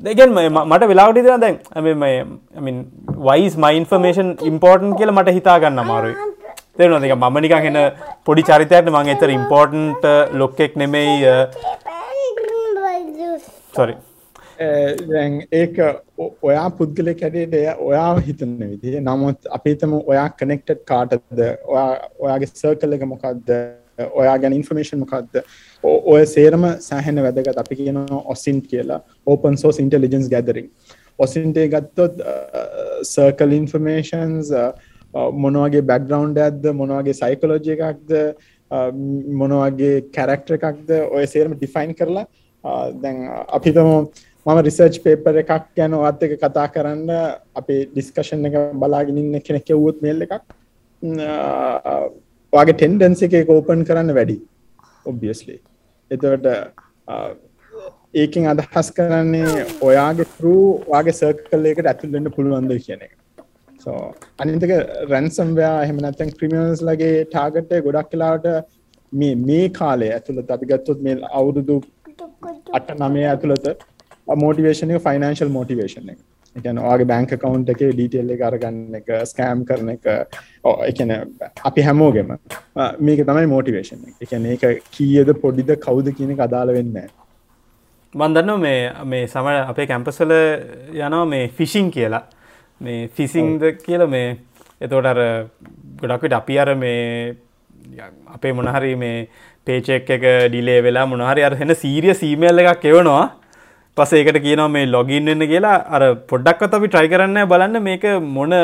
[0.00, 0.30] දෙගෙන්
[0.70, 2.78] මට වෙලාවට දෙන දැන් ඇමින්
[3.28, 6.16] වයිස් මයින්ෆර්මේෂන් ඉම්පෝර්ටන් කියල මට හිතාගන්න අමාරුයි.
[6.78, 7.78] තේරුණ දෙක මම නිකන් හෙන
[8.26, 10.04] පොඩි චරිතයට මං එතර ඉම්පෝර්ටන්ට
[10.42, 11.32] ලොක්කෙක් නෙමෙයි
[13.78, 13.94] සොරි
[15.62, 15.76] ඒක
[16.46, 21.42] ඔයා පුද්ගල කැඩේට ඔයා හිතන්න විදිේ නමුත් අපිතම ඔයා කනෙක්ටඩ් කාටද?
[22.24, 23.52] ඔයාගේ සර්කල් එක මොකක්ද
[23.98, 25.40] ඔයා ගැන ඉන්ෆර්මේෂන් මොකක්ද
[25.84, 27.58] ඔය සේරම සෑහෙන වැදගත්.
[27.58, 27.98] අපි කියන
[28.34, 29.00] ඔසින්ට කියලා.
[29.26, 30.70] ඕපන් සෝස් ඉන්ටලිජන්ස් ගැදරින්
[31.18, 32.20] ඔසින්ටේ ගත්තොත්
[33.12, 34.52] සර්කල් ඉන්ෆර්මේෂන්ස්
[35.44, 38.14] මොනවගේ බැක්ග්‍රවන්් ඇද්ද මොනවගේ සයිකලෝජය එකක්ද
[39.42, 42.26] මොනවගේ කැරක්ටර එකක්ද ඔය සේරම ඩිෆයින් කරලා
[43.02, 43.22] දැන්
[43.58, 43.90] අපිතම
[44.46, 47.10] මම රිසර්ච් පේපර එකක් ගැන ඔත් එක කතා කරන්න
[47.60, 50.46] අපේ ඩිස්කෂන් එක බලාගෙනන්න කෙනෙක් කෙව්වොත් මේල් එකක්.
[52.52, 54.36] වගේ ටෙන්ඩන්ස එක ඕපන් කරන්න වැඩි
[55.06, 55.56] ඔබියස්ලි
[56.10, 56.46] එතවට
[58.14, 60.54] ඒකින් අදහස් කරන්නේ ඔයාගේ පරු
[60.86, 63.12] වගේ සර්කල් එකට ඇතුල්ලන්න පුළුවන්ද කියන එක.
[63.80, 63.98] සෝ
[64.38, 64.72] අනිතක
[65.10, 68.48] රැන්සම්වයා එහෙමනත්තැන් ක්‍රිමියස් ලගේ ටාගට ගොඩක් කලාට
[69.12, 71.76] මේ මේ කාලේ ඇතුළත අපි ගත්තොත් මේ අවුරුදු
[72.72, 73.68] අට නමය ඇතුළත
[74.36, 76.20] මෝටිවේෂන ෆයිනන්ශල් මෝටිවේෂන එක
[76.56, 80.06] එකන ඔගේ බැංක කවුන්් එක ඩීටෙල්ල කරගන්න එක ස්කෑම් කරන එක.
[80.86, 81.14] එකන
[81.64, 82.34] අපි හැමෝගෙම
[83.00, 86.98] මේක තමයි මෝටිවේෂන් එකන ඒක කීයද පොඩිද කවුද කියන අදාල වෙන්න
[88.14, 92.24] මන්දන්න මේ මේ සම අපේ කැම්පසල යනවා මේ ෆිෂිං කියලා.
[92.80, 94.38] මේ ෆිසිංද කියල මේ
[94.80, 95.20] එතෝට අර
[96.00, 97.36] ගොඩක්විට අපි අර මේ
[98.28, 99.28] අපේ මොනහරි මේ
[99.66, 103.24] පේචෙක් එක ඩිලේ වෙලා මොනහරි අර හෙන සීරිය සීමල් එකක් එවනවා
[103.98, 105.78] පස ඒකට කියනවා මේ ලොගින් වෙන්න කියලා.
[105.88, 108.54] අර පොඩ්ඩක්වත් අපි ට්‍රයි කරන්න බලන්න මේක මොන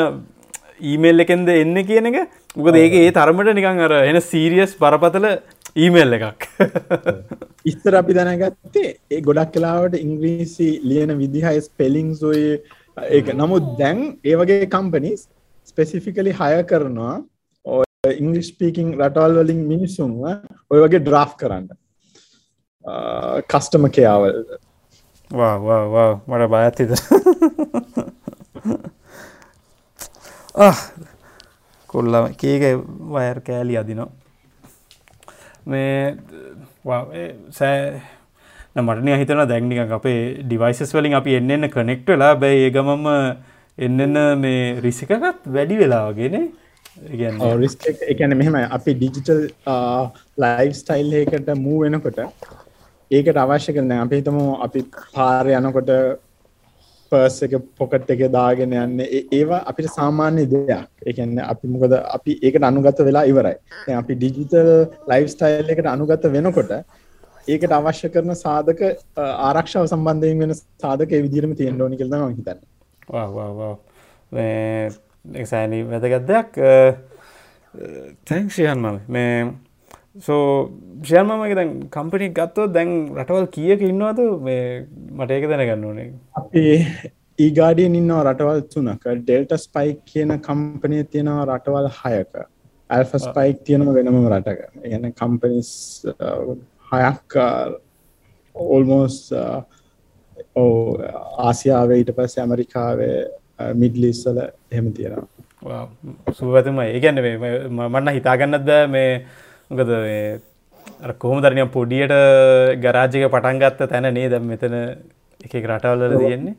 [0.83, 2.17] ඊමේල් එකෙන්ද එන්න කියන එක.
[2.55, 5.27] මොකද ඒක ඒ තරමට නිකං අර එන සීරියස් පරපතල
[5.75, 6.49] ඊමේල් එකක්.
[7.71, 12.41] ඉස්තර අපි දැනගත්තේ ඒ ගොඩක් කලාවට ඉංග්‍රීසි ලියන විදිහයි ස්පෙලිංස් ඔය
[12.97, 13.31] ඒක.
[13.35, 15.29] නමුත් දැන් ඒ වගේ කම්පනිස්
[15.67, 17.15] ස්පෙසිෆිකලි හය කරනවා
[18.13, 20.23] ඉංගලිස් පීකින් රටවල් වලින් මිනිසුන්ව
[20.71, 21.67] ඔය වගේ ඩ්‍රාෆ් කරන්න.
[23.49, 24.35] කස්ටම කයාවල්
[25.35, 26.91] වා වා වා මට බයත්තිද
[31.89, 32.63] කොල්ලම කේක
[33.11, 34.09] වයර් කෑලි අදිනවා
[35.65, 35.97] මේ
[37.51, 37.79] සෑ
[38.77, 43.07] මටන හිතන දැක්නික අපේ ඩිවයිසස් වලින් අපි එන්න එන්න කනෙක්ට වෙලා බැයි ඒ ගමම
[43.77, 46.35] එන්නන්න මේ රිසිකකත් වැඩි වෙලාවගෙන
[48.09, 49.41] එකන මෙහෙම අපි ඩිජිටල්
[50.37, 52.19] ලයිෆ් ස්ටයිල් එකට මූ වෙනකොට
[53.11, 54.81] ඒකට අවශ්‍ය කරන අපි හිතම අපි
[55.13, 55.91] පාර යනකොට
[57.11, 58.99] පර්ස් එක පොකට් එක දාගෙන යන්න.
[59.31, 60.89] ඒවා අපිට සාමාන්‍ය දෙයක්.
[61.05, 63.57] එකන්න අපි මොකද අපි ඒකට අනුගත වෙලා ඉවරයි.
[64.01, 64.69] අපි ඩිජිතල්
[65.11, 66.71] ලයිෆ් ස්ටයිල් එකට අනුගත වෙනකොට
[67.47, 68.81] ඒකට අවශ්‍ය කරන සාධක
[69.17, 72.59] ආරක්ෂාව සම්බන්ධයෙන් වෙන සාධක විදිරම තියෙන් ඕනි කල්ද හිතන්න.
[75.41, 76.57] එක්සෑනී වැදගත් දෙයක්
[78.25, 79.45] තැංක්ෂයන් මම මේ
[80.23, 80.71] සෝ
[81.03, 84.19] ෂයන්මමගේ දැන් කම්පනි ගත්තෝ දැන් රටවල් කියක ඉන්නවාද?
[84.47, 86.07] මේ මට ඒක දැනගන්න ඕනේ.
[86.41, 86.63] අපි
[87.39, 89.07] ඒගාඩියෙන් ඉන්නවා රටවල් තුනක.
[89.21, 92.33] ඩෙල්ට ස්පයික් කියන කම්පනය තියෙනවා රටවල් හයක.
[92.89, 94.59] ඇල්ෆ ස්පයික් තියෙනම වෙනම රටක.
[94.83, 95.71] එගන කම්පනිස්
[96.91, 97.39] හයක්
[98.55, 99.17] ඕල්මෝස්
[100.63, 100.75] ඕ
[101.47, 103.17] ආසියාවේ ඊට පස්සේ ඇමරිකාවේ
[103.81, 105.83] මිඩ්ලිස්සල එහෙම තියෙනවා.
[106.39, 107.19] සුවතම ඒගැන්න
[107.79, 109.09] මන්න හිතාගන්නද මේ
[109.71, 109.89] මොකද
[111.21, 112.15] කොහොම දරනය පොඩියට
[112.83, 114.29] ගරාජික පටන් ගත්ත තැන නේ.
[114.29, 114.75] දැම් මෙතන
[115.41, 116.55] එක රටවල්ල තියෙන්නේ.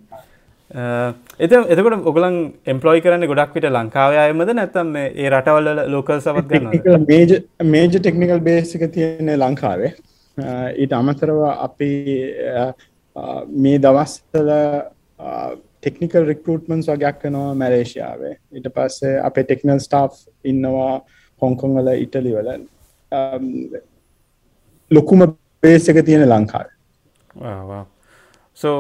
[1.38, 2.37] එත එතකට ඔගලන්
[2.73, 7.37] එම්පලෝයි කරන්න ගොඩක් විට ලංකාවයමද නැතම් ඒ රටවල්ල ලෝකල් සවත් ගන්න මේජ
[7.75, 9.92] මේජ ටෙක්නිකල් බේසික තියෙන්නේ ලංකාවේ.
[10.83, 11.90] ඊට අමතරව අපි
[13.64, 14.51] මේ දවස්තල
[15.81, 20.19] ටෙක්නිකල් රිකරටමන්ස් වගයක් වෙනවා මැලේෂයාවේ ඊට පස්සේ අපේ ටෙක්නල් ස්ටාෆ්
[20.53, 20.95] ඉන්නවා
[21.42, 22.51] හොංකොංවල ඉටලිවල
[24.90, 25.27] ලොකුම
[25.62, 26.69] බේසක තියෙන ලංකාව.
[28.57, 28.79] සෝ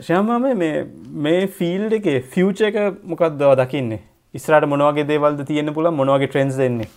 [0.00, 0.74] ශයමම මේ
[1.20, 4.02] මේ ෆිල්ඩ එක ෆියච එක මොකක්දව දකින්නේ?
[4.34, 6.88] ඉස්රට මොනවගේ දේවල්ද තියෙන පුල මොනවගේ ට්‍රෙන්ස් දෙන්නේ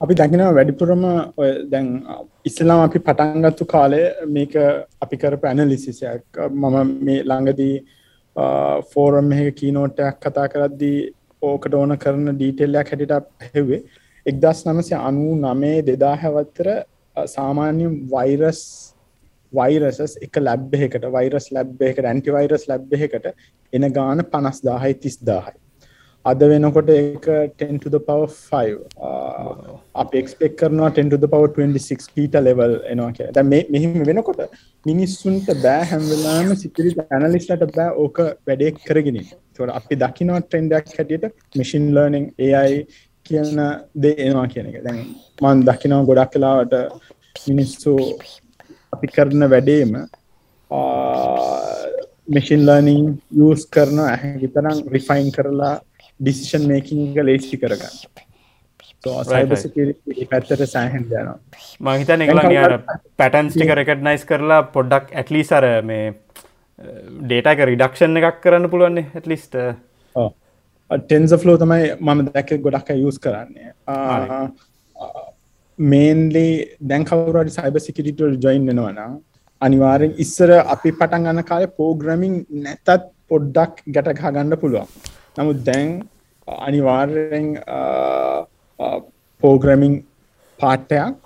[0.00, 1.02] අපි දකිනව වැඩිපුරම
[1.72, 1.88] දැන්
[2.44, 4.02] ඉස්සලාම අපි පටන්ගත්තු කාලය
[4.36, 4.54] මේක
[5.04, 7.74] අපි කරප ඇනලිසිසයක් මම මේ ළඟදී
[8.92, 10.98] ෆෝරම් එක කීනෝටයක් කතා කරද්දී
[11.42, 13.80] ඕකට ඕන කරන ඩීටෙල්ලයක් හැටිට හෙවේ
[14.26, 16.68] එක්දස් නමසය අනු නමේ දෙදා හැවත්තර
[17.16, 18.60] සාමාන්‍ය වෛරස්
[19.52, 23.32] වෛරසස් එක ලැබ් එකට වෛරස් ලැබ් එකට ඇන්ටි වෛරස් ලැබ් එකට
[23.72, 25.58] එන ගාන පනස් දාහයි තිස් දාහයි
[26.24, 27.26] අද වෙනකොට එක
[27.58, 28.74] 10 to the power 5
[29.94, 34.42] අප එක්ස්පෙක් කරනවා 10 to the power 26 peta level එනවා කිය දැ මෙහිම වෙනකොට
[34.86, 39.20] මිනිස්සුන්ට බෑ හැම්වෙලාම සිකිරි ඇනලිස්ලට බෑ ඕක වැඩේ කරගෙන
[39.56, 42.84] තොට අපි දකිනවා ට්‍රෙන්ඩක් හැටියට මිසින් ලර්නිං ඒයි
[43.30, 43.58] කියන
[44.02, 44.78] දේ එනවා කියන එක.
[44.86, 45.02] දැන්
[45.42, 46.74] මන් දකිනවා ගොඩක් කලාවට
[47.50, 47.96] මිනිස්සු
[48.94, 49.92] අපි කරන වැඩේම
[52.36, 53.06] මෙසින් ලර්නිං
[53.44, 55.76] යස් කරන ඇහැ විතරම් රිෆයින් කරලා
[56.20, 57.96] ඩිසිෂන් මේකින්ග ලේසි කරගන්න.
[60.30, 61.38] පැත්තට සෑහන් යනවා.
[61.86, 62.40] මහිතන එකල
[63.18, 66.04] පැටන්ස් ටික රෙකට්නයිස් කරලා පොඩ්ඩක් ඇටලි සර මේ
[67.22, 69.56] ඩේටක රිඩක්ෂන් එකක් කරන්න පුළුවන්නේ ඇටලිස්ට
[70.90, 73.70] ටෙන්ස ෆලෝ තමයි මම දැක ගොඩක් යස් කරන්නේ.
[75.78, 76.46] මේන්ලි
[76.90, 78.98] දැන්කවරට සයිබ සිකිරිටල් ජොයින් වෙනවන
[79.62, 82.34] අනිවාරෙන් ඉස්සර අපි පටන් ගන්න කාල පෝග්‍රමින්
[82.66, 84.88] නැතත් පොඩ්ඩක් ගැටකා ගන්න පුළුවන්.
[85.38, 85.90] නමුත් දැන්
[86.48, 87.46] අනිවාර්යෙන්
[89.42, 89.94] පෝග්‍රමින්
[90.58, 91.16] පාට්ටයක්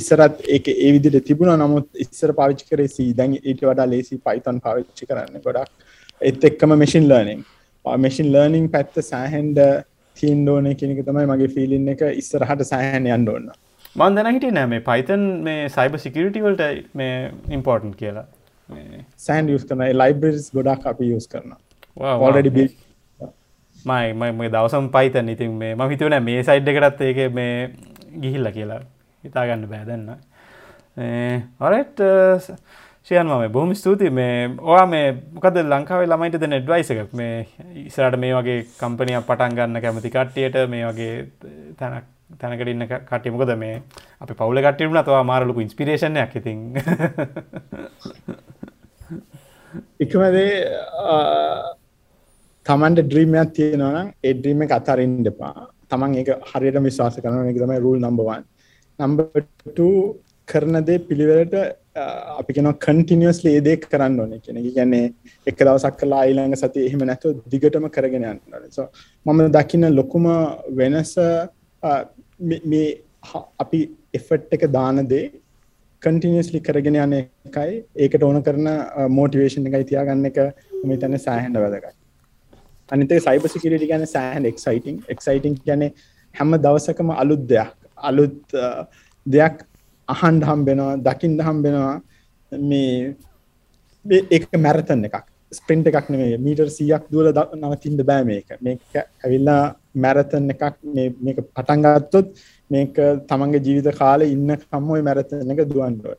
[0.00, 1.52] ඉස්සරත් ඒ ඒ විදිට තිබුණ.
[1.64, 5.70] නමුත් ඉස්සර පාවිච්චි කරේ දැන් ඊට වඩා ලේසි පයිතන් පාවිච්චි කරන්න ගොඩක්.
[6.20, 7.44] එත් එක්කම මෙසින් ලර්නිං
[7.84, 9.60] මෙසින් ලර්නිං පැත්ත සෑහන්ඩ
[10.16, 13.48] තිීන්ඩෝන කෙනෙක තමයි මගේ ෆිලින් එක ඉස්සරහට සෑහන් යන්න ඕන්න
[13.96, 16.62] මන් දැන හිට නෑ මේ පයිතන් මේ සයිබ සිකරිටිවල්ට
[16.94, 17.14] මේ
[17.56, 18.26] ඉම්පෝර්ටන් කියලා.
[19.16, 21.56] සෑන් යස් කරන ලයිබරිස් ගොඩක් අපි යස් කරන
[22.26, 22.66] ඔඩඩි බි
[23.76, 27.54] මයි මගේ දවසම් පයිතන් ඉතින් මේ ම හිතුවන මේ සයිඩ් එකටත් ඒක මේ
[28.24, 28.82] ගිහිල්ල කියලා.
[29.24, 30.10] හිතාගන්න බෑදන්න
[31.60, 32.04] ඔරට
[33.08, 34.32] ශයන් මම බොහම ස්තුති මේ
[34.62, 37.46] ඕයා මේ මොකද ලංකාවේ ළමයිට දෙන ඩ්වයිසක මේ
[37.82, 41.14] ඉසරට මේ වගේ කම්පනයක් පටන් ගන්න කැමති කට්ටියට මේ වගේ
[41.78, 43.80] තැනක් තැනකට ඉන්න කට්ටිය මොකද මේ
[44.20, 46.60] අපි පවුල කට්ටියුන තවා මාරලුකු ඉන්ස්පිරේෂණයක් ඉතින්.
[50.00, 50.52] එකමදේ
[52.66, 55.56] තමන්ට ඩ්‍රීමයක් තියෙනවනම් ඒ ඩ්‍රීම එක අතරින් දෙපා
[55.88, 58.48] තමන් ඒක හරියට විශ්වාස කරන එක තමයි රූල් නම්බවන්
[58.98, 59.18] නම්බ
[60.48, 61.54] කරන දේ පිළිවෙලට
[62.34, 65.12] අපි කෙන කන්ටිනියස් ලේදේ කරන්න ඕන කෙන ගැන්නේ
[65.46, 68.40] එක දවසක් කලා ඊළඟ සති එහෙම නැතු දිගටම කරගෙන යන්න
[69.26, 70.26] මම දකින්න ලොකුම
[70.80, 71.12] වෙනස
[72.66, 72.88] මේ
[73.58, 73.80] අපි
[74.14, 75.24] එෆට් එක දානදේ
[76.02, 77.70] කන්ටිනියස්ලි කරගෙන යන එකයි.
[77.96, 78.68] ඒකට ඕන කරන
[79.10, 80.38] මෝටිවේෂන් එකයි තියාගන්න එක
[80.84, 81.96] මෙතන සෑහන්ඩ වැදගයි
[82.90, 85.84] අනිතේ සයිබ සිකිරිටි ගැන සෑහන් එක්සයිටිං එක්සයිටිං ගැන
[86.34, 87.74] හැම දවසකම අලුත් දෙයක්.
[87.98, 88.38] අලුත්
[89.26, 89.64] දෙයක්
[90.08, 91.96] අහන්ඩ හම්බෙනවා දකිින්ද හම්බෙනවා.
[92.52, 93.14] මේ
[94.36, 95.26] එක මැරතන් එකක්.
[95.52, 97.32] ස්පින්ට එකක් නෙේ මීටර් සියක් දුවල
[97.62, 98.48] නවතින්ද බෑ මේක.
[98.60, 98.80] මේක
[99.24, 100.64] ඇවිල්ලා මැරතන් එකක්
[101.24, 102.32] මේක පටන්ගත්තොත්
[102.70, 102.96] මේක
[103.30, 106.16] තමන්ගේ ජීවිත කාල ඉන්න කම්මෝයි මැරතන එක දුවන්ඩුව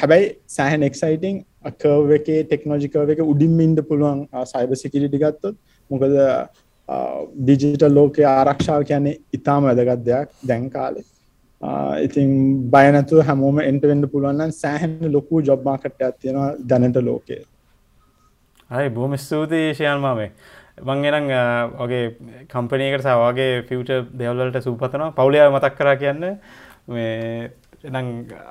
[0.00, 0.26] හැබැයි
[0.56, 5.56] සෑහන් එක්සයිටිං අකව එකේ ටෙක්නෝජිකව එක උඩින්ම ඉන්ඩ පුළුවන් සයිබ සිකිරිටි ගත්තොත්.
[5.90, 6.14] මොකද
[7.38, 11.04] ඩිජිටල් ලෝකය ආරක්ෂාව කියන්නේ ඉතාම වැදගත් දෙයක් දැන් කාලේ.
[12.00, 12.30] ඉතින්
[12.70, 17.42] බයනතු හැමෝම එන්ටවෙන්ඩ පුළුවන්න සෑහන් ලොකු ජොබ්මාකටයක් තියෙනවා දැනට ලෝකයේ
[18.70, 20.30] හයි බොහම ස්තුතියි ශයන්මාමේ
[20.82, 21.28] මං එනම්
[21.76, 22.04] වගේ
[22.48, 26.38] කම්පනයකට සවාගේ ෆිවට දෙවල්ලට සූපතනවා පවුලිය මතක් කරා කියන්න.
[26.88, 27.50] මේ
[27.84, 28.06] එනම්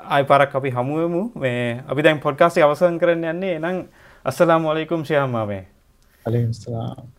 [0.07, 3.55] ආය පරක් අපි හමුවමු මේ අපි දැන් පොඩ්කාස්ටි අවසන් කරන්න යන්නේ.
[3.55, 3.77] එනම්
[4.25, 5.63] අස්සලාම් වලයිකුම් ශයම්මාමේ
[6.25, 7.18] අලිස්ලාම්